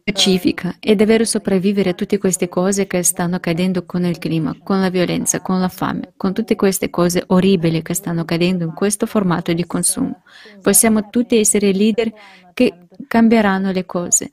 pacifica 0.04 0.76
e 0.80 0.96
davvero 0.96 1.26
sopravvivere 1.26 1.90
a 1.90 1.94
tutte 1.94 2.18
queste 2.18 2.48
cose 2.48 2.88
che 2.88 3.02
stanno 3.04 3.36
accadendo 3.36 3.86
con 3.86 4.06
il 4.06 4.18
clima, 4.18 4.56
con 4.64 4.80
la 4.80 4.90
violenza, 4.90 5.42
con 5.42 5.60
la 5.60 5.70
fame, 5.70 6.14
con 6.16 6.34
tutte 6.34 6.56
queste 6.56 6.90
cose 6.90 7.24
orribili 7.28 7.82
che 7.82 7.94
stanno 7.94 8.22
accadendo 8.22 8.64
in 8.64 8.74
questo 8.74 9.06
formato 9.06 9.52
di 9.54 9.66
consumo. 9.66 10.22
Possiamo 10.62 11.10
tutti 11.10 11.38
essere 11.38 11.72
leader 11.72 12.12
che 12.54 12.88
cambieranno 13.08 13.72
le 13.72 13.86
cose, 13.86 14.32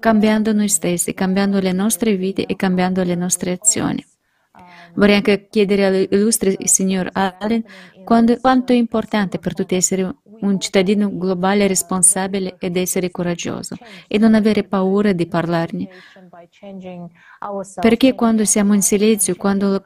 cambiando 0.00 0.52
noi 0.52 0.68
stessi, 0.68 1.14
cambiando 1.14 1.60
le 1.60 1.72
nostre 1.72 2.16
vite 2.16 2.44
e 2.44 2.56
cambiando 2.56 3.02
le 3.02 3.14
nostre 3.14 3.52
azioni. 3.52 4.04
Vorrei 4.94 5.16
anche 5.16 5.48
chiedere 5.48 5.86
all'illustre 5.86 6.56
signor 6.64 7.08
Allen 7.12 7.64
quando, 8.04 8.38
quanto 8.40 8.72
è 8.72 8.76
importante 8.76 9.38
per 9.38 9.54
tutti 9.54 9.74
essere 9.74 10.14
un 10.40 10.60
cittadino 10.60 11.10
globale 11.16 11.66
responsabile 11.66 12.56
ed 12.58 12.76
essere 12.76 13.10
coraggioso 13.10 13.76
e 14.08 14.18
non 14.18 14.34
avere 14.34 14.64
paura 14.64 15.12
di 15.12 15.26
parlarne. 15.26 15.88
Perché 17.80 18.14
quando 18.14 18.44
siamo 18.44 18.74
in 18.74 18.82
silenzio, 18.82 19.36
quando, 19.36 19.82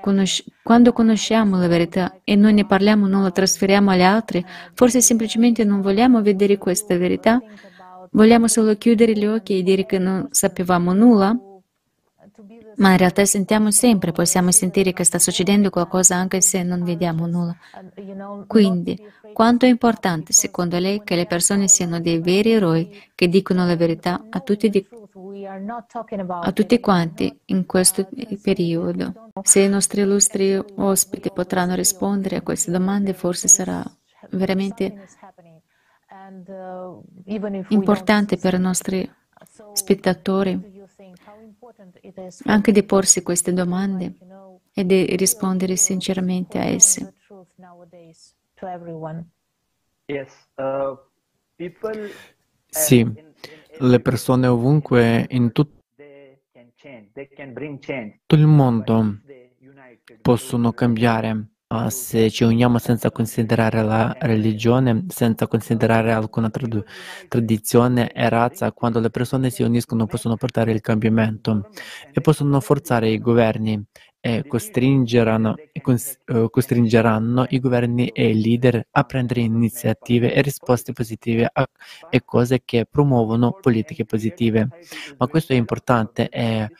conosci- 0.00 0.44
quando 0.62 0.92
conosciamo 0.92 1.58
la 1.58 1.68
verità 1.68 2.20
e 2.24 2.34
non 2.34 2.54
ne 2.54 2.64
parliamo, 2.64 3.06
non 3.06 3.22
la 3.22 3.30
trasferiamo 3.30 3.90
agli 3.90 4.02
altri, 4.02 4.44
forse 4.74 5.00
semplicemente 5.00 5.64
non 5.64 5.80
vogliamo 5.80 6.22
vedere 6.22 6.56
questa 6.56 6.96
verità? 6.96 7.40
Vogliamo 8.10 8.48
solo 8.48 8.74
chiudere 8.76 9.12
gli 9.12 9.26
occhi 9.26 9.58
e 9.58 9.62
dire 9.62 9.84
che 9.84 9.98
non 9.98 10.28
sapevamo 10.30 10.94
nulla? 10.94 11.38
Ma 12.78 12.92
in 12.92 12.96
realtà 12.96 13.24
sentiamo 13.24 13.70
sempre, 13.70 14.12
possiamo 14.12 14.52
sentire 14.52 14.92
che 14.92 15.02
sta 15.02 15.18
succedendo 15.18 15.68
qualcosa 15.68 16.14
anche 16.14 16.40
se 16.40 16.62
non 16.62 16.84
vediamo 16.84 17.26
nulla. 17.26 17.56
Quindi, 18.46 19.00
quanto 19.32 19.66
è 19.66 19.68
importante 19.68 20.32
secondo 20.32 20.78
lei 20.78 21.02
che 21.02 21.16
le 21.16 21.26
persone 21.26 21.66
siano 21.66 22.00
dei 22.00 22.20
veri 22.20 22.52
eroi 22.52 23.10
che 23.14 23.28
dicono 23.28 23.66
la 23.66 23.74
verità 23.74 24.26
a 24.30 24.40
tutti, 24.40 24.68
di, 24.68 24.86
a 26.28 26.52
tutti 26.52 26.78
quanti 26.78 27.40
in 27.46 27.66
questo 27.66 28.08
periodo? 28.40 29.30
Se 29.42 29.60
i 29.60 29.68
nostri 29.68 30.02
illustri 30.02 30.56
ospiti 30.76 31.32
potranno 31.32 31.74
rispondere 31.74 32.36
a 32.36 32.42
queste 32.42 32.70
domande, 32.70 33.12
forse 33.12 33.48
sarà 33.48 33.82
veramente 34.30 35.04
importante 37.68 38.36
per 38.36 38.54
i 38.54 38.60
nostri 38.60 39.10
spettatori 39.72 40.77
anche 42.44 42.72
di 42.72 42.82
porsi 42.82 43.22
queste 43.22 43.52
domande 43.52 44.14
e 44.72 44.84
di 44.84 45.16
rispondere 45.16 45.76
sinceramente 45.76 46.58
a 46.58 46.64
esse. 46.64 47.14
Sì, 52.66 53.24
le 53.80 54.00
persone 54.00 54.46
ovunque, 54.46 55.26
in 55.30 55.52
tutto 55.52 55.76
il 58.34 58.46
mondo, 58.46 59.20
possono 60.22 60.72
cambiare 60.72 61.48
Uh, 61.70 61.90
se 61.90 62.30
ci 62.30 62.44
uniamo 62.44 62.78
senza 62.78 63.10
considerare 63.10 63.82
la 63.82 64.16
religione, 64.20 65.04
senza 65.08 65.46
considerare 65.46 66.12
alcuna 66.12 66.48
trad- 66.48 66.82
tradizione 67.28 68.10
e 68.10 68.26
razza, 68.30 68.72
quando 68.72 69.00
le 69.00 69.10
persone 69.10 69.50
si 69.50 69.62
uniscono 69.62 70.06
possono 70.06 70.36
portare 70.36 70.72
il 70.72 70.80
cambiamento 70.80 71.66
e 72.10 72.22
possono 72.22 72.58
forzare 72.60 73.10
i 73.10 73.18
governi 73.18 73.84
e 74.18 74.46
costringeranno, 74.46 75.60
uh, 76.32 76.48
costringeranno 76.48 77.44
i 77.50 77.60
governi 77.60 78.08
e 78.08 78.30
i 78.30 78.40
leader 78.40 78.86
a 78.90 79.02
prendere 79.04 79.42
iniziative 79.42 80.32
e 80.32 80.40
risposte 80.40 80.92
positive 80.92 81.50
a, 81.52 81.68
e 82.08 82.22
cose 82.24 82.62
che 82.64 82.86
promuovono 82.90 83.58
politiche 83.60 84.06
positive. 84.06 84.72
Ma 85.18 85.28
questo 85.28 85.52
è 85.52 85.56
importante 85.56 86.30
e 86.30 86.70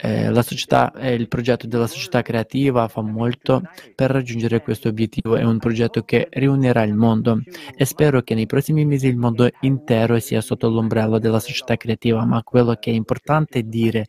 eh, 0.00 0.42
società, 0.42 0.92
eh, 0.92 1.14
il 1.14 1.28
progetto 1.28 1.66
della 1.66 1.86
società 1.86 2.22
creativa 2.22 2.88
fa 2.88 3.02
molto 3.02 3.62
per 3.94 4.10
raggiungere 4.10 4.62
questo 4.62 4.88
obiettivo. 4.88 5.36
È 5.36 5.42
un 5.42 5.58
progetto 5.58 6.02
che 6.02 6.28
riunirà 6.30 6.82
il 6.82 6.94
mondo 6.94 7.40
e 7.76 7.84
spero 7.84 8.22
che 8.22 8.34
nei 8.34 8.46
prossimi 8.46 8.84
mesi 8.84 9.08
il 9.08 9.16
mondo 9.16 9.48
intero 9.60 10.18
sia 10.18 10.40
sotto 10.40 10.68
l'ombrello 10.68 11.18
della 11.18 11.40
società 11.40 11.76
creativa. 11.76 12.24
Ma 12.24 12.42
quello 12.42 12.74
che 12.74 12.90
è 12.90 12.94
importante 12.94 13.62
dire 13.62 14.06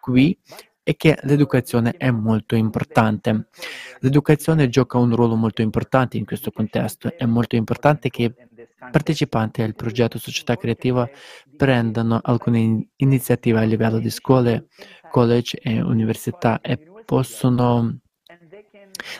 qui 0.00 0.36
è 0.84 0.96
che 0.96 1.16
l'educazione 1.22 1.94
è 1.96 2.10
molto 2.10 2.56
importante. 2.56 3.46
L'educazione 4.00 4.68
gioca 4.68 4.98
un 4.98 5.14
ruolo 5.14 5.36
molto 5.36 5.62
importante 5.62 6.16
in 6.16 6.24
questo 6.24 6.50
contesto. 6.50 7.16
È 7.16 7.24
molto 7.24 7.54
importante 7.54 8.08
che 8.08 8.34
partecipanti 8.90 9.62
al 9.62 9.76
progetto 9.76 10.18
Società 10.18 10.56
Creativa 10.56 11.08
prendano 11.56 12.18
alcune 12.20 12.88
iniziative 12.96 13.60
a 13.60 13.62
livello 13.62 13.98
di 13.98 14.10
scuole, 14.10 14.66
college 15.12 15.58
e 15.62 15.82
università 15.82 16.60
e 16.62 16.78
possono 17.04 17.98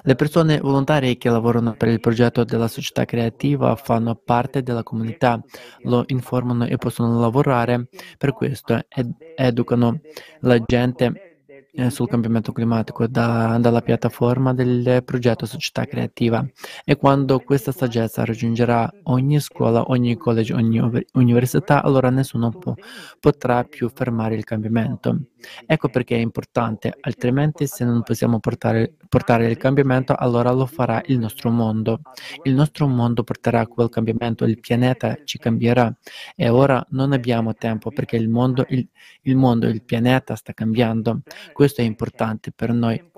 le 0.02 0.14
persone 0.14 0.58
volontarie 0.58 1.16
che 1.18 1.28
lavorano 1.28 1.74
per 1.74 1.88
il 1.88 2.00
progetto 2.00 2.44
della 2.44 2.68
società 2.68 3.04
creativa 3.04 3.74
fanno 3.76 4.14
parte 4.14 4.62
della 4.62 4.82
comunità, 4.82 5.40
lo 5.82 6.04
informano 6.06 6.66
e 6.66 6.76
possono 6.76 7.20
lavorare 7.20 7.88
per 8.16 8.32
questo 8.32 8.80
ed 8.88 9.12
educano 9.36 10.00
la 10.40 10.58
gente 10.60 11.32
eh, 11.74 11.90
sul 11.90 12.08
cambiamento 12.08 12.52
climatico 12.52 13.06
da, 13.06 13.56
dalla 13.58 13.80
piattaforma 13.80 14.52
del 14.54 15.02
progetto 15.04 15.46
Società 15.46 15.86
Creativa 15.86 16.46
e 16.84 16.96
quando 16.96 17.38
questa 17.40 17.72
saggezza 17.72 18.24
raggiungerà 18.24 18.90
ogni 19.04 19.40
scuola, 19.40 19.82
ogni 19.90 20.16
college, 20.16 20.52
ogni 20.52 20.80
università, 21.14 21.82
allora 21.82 22.10
nessuno 22.10 22.50
può, 22.50 22.74
potrà 23.18 23.64
più 23.64 23.88
fermare 23.88 24.34
il 24.34 24.44
cambiamento. 24.44 25.18
Ecco 25.66 25.88
perché 25.88 26.16
è 26.16 26.20
importante, 26.20 26.96
altrimenti 27.00 27.66
se 27.66 27.84
non 27.84 28.02
possiamo 28.02 28.40
portare, 28.40 28.94
portare 29.08 29.50
il 29.50 29.56
cambiamento, 29.56 30.14
allora 30.14 30.50
lo 30.52 30.66
farà 30.66 31.02
il 31.06 31.18
nostro 31.18 31.50
mondo. 31.50 32.00
Il 32.42 32.54
nostro 32.54 32.86
mondo 32.86 33.22
porterà 33.22 33.66
quel 33.66 33.88
cambiamento, 33.88 34.44
il 34.44 34.60
pianeta 34.60 35.16
ci 35.24 35.38
cambierà 35.38 35.94
e 36.36 36.48
ora 36.48 36.84
non 36.90 37.12
abbiamo 37.12 37.54
tempo 37.54 37.90
perché 37.90 38.16
il 38.16 38.28
mondo, 38.28 38.64
il, 38.68 38.88
il 39.22 39.36
mondo, 39.36 39.66
il 39.68 39.82
pianeta 39.82 40.34
sta 40.34 40.52
cambiando. 40.52 41.20
Questo 41.52 41.80
è 41.80 41.84
importante 41.84 42.52
per 42.52 42.72
noi 42.72 43.10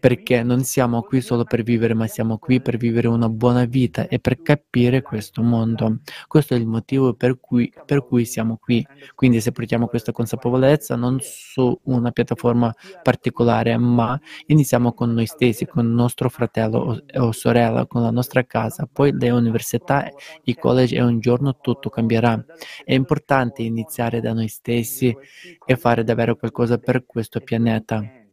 perché 0.00 0.42
non 0.42 0.62
siamo 0.64 1.02
qui 1.02 1.20
solo 1.20 1.44
per 1.44 1.62
vivere, 1.62 1.94
ma 1.94 2.06
siamo 2.06 2.38
qui 2.38 2.60
per 2.60 2.76
vivere 2.76 3.08
una 3.08 3.28
buona 3.28 3.64
vita 3.64 4.08
e 4.08 4.18
per 4.18 4.42
capire 4.42 5.02
questo 5.02 5.42
mondo. 5.42 6.00
Questo 6.26 6.54
è 6.54 6.56
il 6.56 6.66
motivo 6.66 7.14
per 7.14 7.38
cui, 7.40 7.72
per 7.84 8.04
cui 8.06 8.24
siamo 8.24 8.58
qui. 8.58 8.86
Quindi 9.14 9.40
se 9.40 9.52
portiamo 9.52 9.86
questa 9.86 10.12
consapevolezza 10.12 10.96
non 10.96 11.18
su 11.20 11.78
una 11.84 12.10
piattaforma 12.10 12.74
particolare, 13.02 13.76
ma 13.76 14.18
iniziamo 14.46 14.92
con 14.92 15.12
noi 15.12 15.26
stessi, 15.26 15.66
con 15.66 15.84
il 15.86 15.92
nostro 15.92 16.28
fratello 16.28 16.78
o, 16.78 17.02
o 17.24 17.32
sorella, 17.32 17.86
con 17.86 18.02
la 18.02 18.10
nostra 18.10 18.44
casa, 18.44 18.88
poi 18.90 19.12
le 19.12 19.30
università, 19.30 20.08
i 20.44 20.54
college 20.54 20.96
e 20.96 21.02
un 21.02 21.20
giorno 21.20 21.56
tutto 21.60 21.90
cambierà. 21.90 22.44
È 22.84 22.94
importante 22.94 23.62
iniziare 23.62 24.20
da 24.20 24.32
noi 24.32 24.48
stessi 24.48 25.16
e 25.64 25.76
fare 25.76 26.04
davvero 26.04 26.36
qualcosa 26.36 26.78
per 26.78 27.04
questo 27.06 27.40
pianeta. 27.40 28.25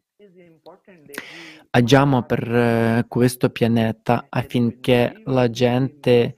Agiamo 1.71 2.23
per 2.23 2.55
eh, 2.55 3.05
questo 3.07 3.49
pianeta 3.49 4.27
affinché 4.29 5.21
la 5.25 5.49
gente 5.49 6.35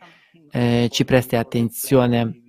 eh, 0.51 0.88
ci 0.89 1.03
presti 1.03 1.36
attenzione 1.36 2.41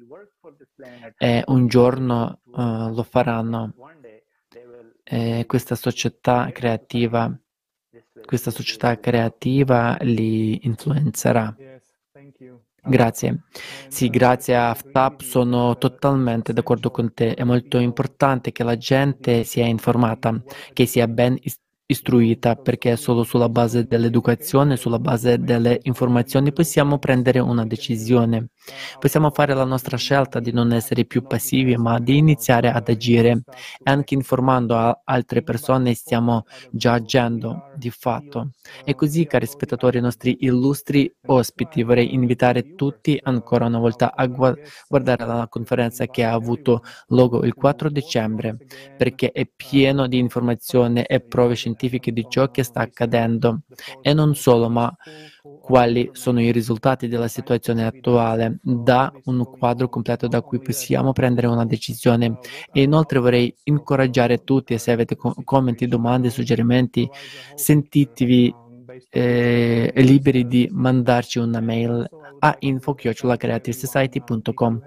e 1.17 1.43
un 1.47 1.67
giorno 1.67 2.41
uh, 2.45 2.93
lo 2.95 3.03
faranno. 3.03 3.75
E 5.03 5.45
questa 5.47 5.77
società 5.77 6.51
creativa, 6.53 7.33
questa 8.25 8.51
società 8.51 8.99
creativa 8.99 9.97
li 10.01 10.67
influenzerà. 10.67 11.55
Grazie. 12.89 13.43
Sì, 13.89 14.09
grazie 14.11 14.57
a 14.57 14.73
FTAP 14.73 15.23
sono 15.23 15.77
totalmente 15.77 16.53
d'accordo 16.53 16.91
con 16.91 17.13
te. 17.15 17.35
È 17.35 17.43
molto 17.43 17.79
importante 17.79 18.53
che 18.53 18.63
la 18.63 18.77
gente 18.77 19.43
sia 19.45 19.67
informata, 19.67 20.41
che 20.73 20.87
sia 20.87 21.09
ben 21.09 21.35
istruita, 21.35 21.65
perché 22.57 22.97
solo 22.97 23.23
sulla 23.23 23.49
base 23.49 23.87
dell'educazione, 23.87 24.77
sulla 24.77 24.99
base 24.99 25.39
delle 25.39 25.79
informazioni 25.85 26.53
possiamo 26.53 26.99
prendere 26.99 27.39
una 27.39 27.65
decisione. 27.65 28.49
Possiamo 28.99 29.31
fare 29.31 29.55
la 29.55 29.65
nostra 29.65 29.97
scelta 29.97 30.41
di 30.41 30.53
non 30.53 30.73
essere 30.73 31.05
più 31.05 31.23
passivi, 31.23 31.77
ma 31.77 31.99
di 31.99 32.17
iniziare 32.17 32.71
ad 32.71 32.89
agire 32.89 33.31
e 33.31 33.91
anche 33.91 34.15
informando 34.15 35.03
altre 35.05 35.43
persone 35.43 35.95
stiamo 35.95 36.45
già 36.71 36.95
agendo 36.95 37.71
di 37.77 37.91
fatto. 37.91 38.51
E 38.85 38.95
così, 38.95 39.27
cari 39.27 39.47
spettatori, 39.47 39.99
i 39.99 40.01
nostri 40.01 40.39
illustri 40.41 41.13
ospiti, 41.27 41.83
vorrei 41.83 42.15
invitare 42.15 42.75
tutti 42.75 43.19
ancora 43.23 43.67
una 43.67 43.79
volta 43.79 44.15
a 44.15 44.27
guardare 44.27 45.27
la 45.27 45.47
conferenza 45.49 46.07
che 46.07 46.25
ha 46.25 46.33
avuto 46.33 46.83
luogo 47.09 47.45
il 47.45 47.55
4 47.55 47.89
dicembre, 47.91 48.57
perché 48.97 49.31
è 49.31 49.47
pieno 49.55 50.07
di 50.07 50.19
informazioni 50.19 51.03
e 51.03 51.21
prove 51.21 51.55
scientifiche 51.55 52.13
di 52.13 52.27
ciò 52.29 52.51
che 52.51 52.63
sta 52.63 52.81
accadendo. 52.81 53.61
E 54.01 54.13
non 54.13 54.35
solo, 54.35 54.69
ma 54.69 54.95
quali 55.61 56.11
sono 56.13 56.41
i 56.41 56.53
risultati 56.53 57.09
della 57.09 57.27
situazione 57.27 57.85
attuale, 57.85 58.61
da 58.63 59.13
un 59.25 59.45
quadro 59.59 59.89
completo 59.89 60.29
da 60.29 60.41
cui 60.41 60.61
possiamo 60.61 61.13
prendere 61.13 61.49
una 61.49 61.65
decisione. 61.65 62.39
E 62.73 62.83
inoltre 62.83 63.19
vorrei 63.19 63.53
incoraggiare 63.65 64.45
tutti, 64.45 64.79
se 64.79 64.93
avete 64.93 65.17
commenti, 65.17 65.89
domande, 65.89 66.31
suggerimenti, 66.31 67.09
sentitevi 67.55 68.55
eh, 69.11 69.93
liberi 69.97 70.47
di 70.47 70.69
mandarci 70.71 71.39
una 71.39 71.61
mail 71.61 72.09
a 72.39 72.57
info-creativesociety.com. 72.59 74.81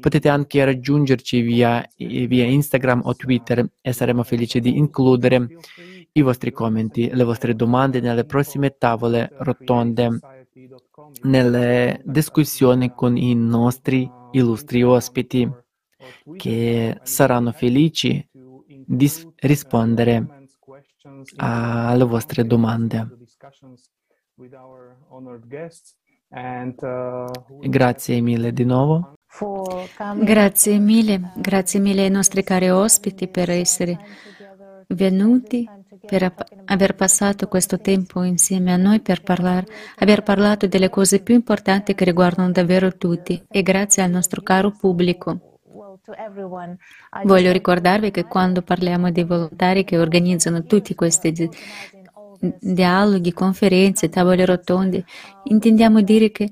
Potete 0.00 0.28
anche 0.28 0.64
raggiungerci 0.64 1.40
via, 1.40 1.84
via 1.96 2.44
Instagram 2.44 3.02
o 3.04 3.14
Twitter 3.14 3.64
e 3.80 3.92
saremo 3.92 4.22
felici 4.22 4.60
di 4.60 4.76
includere 4.76 5.48
i 6.16 6.22
vostri 6.22 6.50
commenti, 6.50 7.10
le 7.12 7.24
vostre 7.24 7.54
domande 7.54 8.00
nelle 8.00 8.24
prossime 8.24 8.76
tavole 8.78 9.30
rotonde, 9.38 10.18
nelle 11.22 12.00
discussioni 12.04 12.94
con 12.94 13.16
i 13.16 13.34
nostri 13.34 14.10
illustri 14.32 14.82
ospiti 14.82 15.50
che 16.36 16.98
saranno 17.02 17.52
felici 17.52 18.26
di 18.32 19.10
rispondere 19.36 20.48
alle 21.36 22.04
vostre 22.04 22.44
domande. 22.44 23.08
Grazie 27.60 28.20
mille 28.20 28.52
di 28.52 28.64
nuovo. 28.64 29.12
Grazie 30.22 30.78
mille, 30.78 31.32
grazie 31.36 31.78
mille 31.78 32.04
ai 32.04 32.10
nostri 32.10 32.42
cari 32.42 32.70
ospiti 32.70 33.28
per 33.28 33.50
essere 33.50 33.98
venuti 34.88 35.68
per 36.04 36.34
aver 36.66 36.94
passato 36.94 37.48
questo 37.48 37.78
tempo 37.78 38.22
insieme 38.22 38.72
a 38.72 38.76
noi 38.76 39.00
per 39.00 39.22
parlare, 39.22 39.66
aver 39.96 40.22
parlato 40.22 40.66
delle 40.66 40.90
cose 40.90 41.20
più 41.20 41.34
importanti 41.34 41.94
che 41.94 42.04
riguardano 42.04 42.50
davvero 42.50 42.96
tutti 42.96 43.42
e 43.48 43.62
grazie 43.62 44.02
al 44.02 44.10
nostro 44.10 44.42
caro 44.42 44.70
pubblico. 44.70 45.58
Voglio 47.24 47.50
ricordarvi 47.50 48.10
che 48.10 48.24
quando 48.24 48.62
parliamo 48.62 49.10
dei 49.10 49.24
volontari 49.24 49.84
che 49.84 49.98
organizzano 49.98 50.62
tutti 50.64 50.94
questi 50.94 51.32
di- 51.32 51.50
dialoghi, 52.60 53.32
conferenze, 53.32 54.08
tavole 54.08 54.44
rotonde, 54.44 55.04
intendiamo 55.44 56.00
dire 56.02 56.30
che 56.30 56.50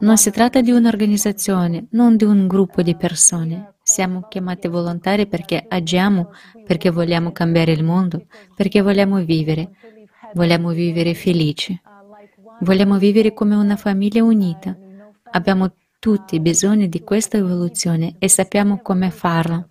non 0.00 0.16
si 0.16 0.30
tratta 0.30 0.60
di 0.60 0.72
un'organizzazione, 0.72 1.86
non 1.90 2.16
di 2.16 2.24
un 2.24 2.46
gruppo 2.46 2.82
di 2.82 2.96
persone. 2.96 3.74
Siamo 3.98 4.26
chiamati 4.28 4.68
volontari 4.68 5.26
perché 5.26 5.64
agiamo, 5.66 6.30
perché 6.64 6.88
vogliamo 6.88 7.32
cambiare 7.32 7.72
il 7.72 7.82
mondo, 7.82 8.26
perché 8.54 8.80
vogliamo 8.80 9.24
vivere. 9.24 9.70
Vogliamo 10.34 10.70
vivere 10.70 11.14
felici. 11.14 11.76
Vogliamo 12.60 12.96
vivere 12.96 13.34
come 13.34 13.56
una 13.56 13.74
famiglia 13.74 14.22
unita. 14.22 14.78
Abbiamo 15.32 15.74
tutti 15.98 16.38
bisogno 16.38 16.86
di 16.86 17.02
questa 17.02 17.38
evoluzione 17.38 18.14
e 18.20 18.28
sappiamo 18.28 18.78
come 18.82 19.10
farla. 19.10 19.68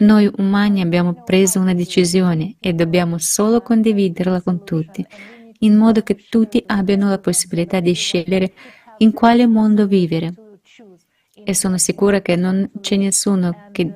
Noi 0.00 0.30
umani 0.36 0.82
abbiamo 0.82 1.22
preso 1.24 1.58
una 1.58 1.72
decisione 1.72 2.56
e 2.60 2.74
dobbiamo 2.74 3.16
solo 3.16 3.62
condividerla 3.62 4.42
con 4.42 4.64
tutti, 4.64 5.02
in 5.60 5.78
modo 5.78 6.02
che 6.02 6.26
tutti 6.28 6.62
abbiano 6.66 7.08
la 7.08 7.18
possibilità 7.20 7.80
di 7.80 7.94
scegliere 7.94 8.52
in 8.98 9.14
quale 9.14 9.46
mondo 9.46 9.86
vivere 9.86 10.45
e 11.48 11.54
sono 11.54 11.78
sicura 11.78 12.20
che 12.22 12.34
non 12.34 12.68
c'è 12.80 12.96
nessuno 12.96 13.68
che, 13.70 13.92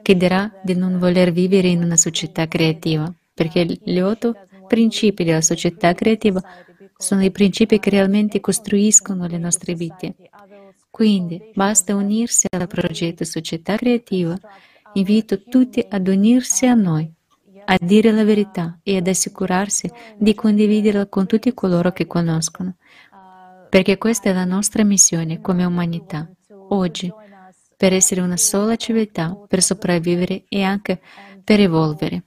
dirà 0.00 0.60
di 0.62 0.76
non 0.76 1.00
voler 1.00 1.32
vivere 1.32 1.66
in 1.66 1.82
una 1.82 1.96
società 1.96 2.46
creativa, 2.46 3.12
perché 3.34 3.66
gli 3.82 3.98
otto 3.98 4.36
principi 4.68 5.24
della 5.24 5.40
società 5.40 5.92
creativa 5.92 6.40
sono 6.96 7.24
i 7.24 7.32
principi 7.32 7.80
che 7.80 7.90
realmente 7.90 8.38
costruiscono 8.38 9.26
le 9.26 9.38
nostre 9.38 9.74
vite. 9.74 10.14
Quindi 10.88 11.50
basta 11.52 11.96
unirsi 11.96 12.46
al 12.48 12.68
progetto 12.68 13.24
Società 13.24 13.74
Creativa. 13.74 14.38
Invito 14.92 15.42
tutti 15.42 15.84
ad 15.88 16.06
unirsi 16.06 16.66
a 16.66 16.74
noi, 16.74 17.10
a 17.64 17.76
dire 17.80 18.12
la 18.12 18.22
verità 18.22 18.78
e 18.84 18.98
ad 18.98 19.08
assicurarsi 19.08 19.90
di 20.16 20.32
condividerla 20.32 21.06
con 21.06 21.26
tutti 21.26 21.52
coloro 21.54 21.90
che 21.90 22.06
conoscono, 22.06 22.76
perché 23.68 23.98
questa 23.98 24.30
è 24.30 24.32
la 24.32 24.44
nostra 24.44 24.84
missione 24.84 25.40
come 25.40 25.64
umanità 25.64 26.30
oggi 26.68 27.12
per 27.76 27.92
essere 27.92 28.20
una 28.20 28.36
sola 28.36 28.76
civiltà, 28.76 29.34
per 29.34 29.62
sopravvivere 29.62 30.44
e 30.48 30.62
anche 30.62 31.00
per 31.42 31.60
evolvere. 31.60 32.22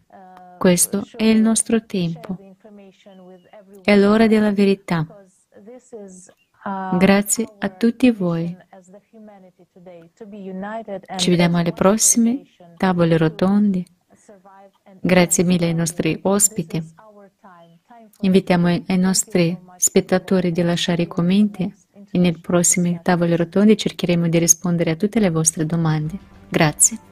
Questo 0.58 1.04
è 1.16 1.24
il 1.24 1.42
nostro 1.42 1.86
tempo. 1.86 2.38
È 3.84 3.96
l'ora 3.96 4.28
della 4.28 4.52
verità. 4.52 5.06
Grazie 6.98 7.48
a 7.60 7.70
tutti 7.70 8.12
voi. 8.12 8.56
Ci 11.16 11.30
vediamo 11.30 11.58
alle 11.58 11.74
prossime 11.74 12.42
tavole 12.76 13.18
rotonde. 13.18 13.86
Grazie 15.00 15.44
mille 15.44 15.68
ai 15.68 15.74
nostri 15.74 16.20
ospiti. 16.24 16.84
Invitiamo 18.22 18.70
i 18.70 18.98
nostri 18.98 19.58
spettatori 19.78 20.52
di 20.52 20.62
lasciare 20.62 21.04
i 21.04 21.08
commenti 21.08 21.77
e 22.12 22.18
nel 22.18 22.40
prossimo 22.40 23.00
tavolo 23.04 23.36
rotondi 23.36 23.78
cercheremo 23.78 24.28
di 24.28 24.38
rispondere 24.38 24.92
a 24.92 24.96
tutte 24.96 25.20
le 25.20 25.30
vostre 25.30 25.66
domande. 25.66 26.18
Grazie. 26.50 27.07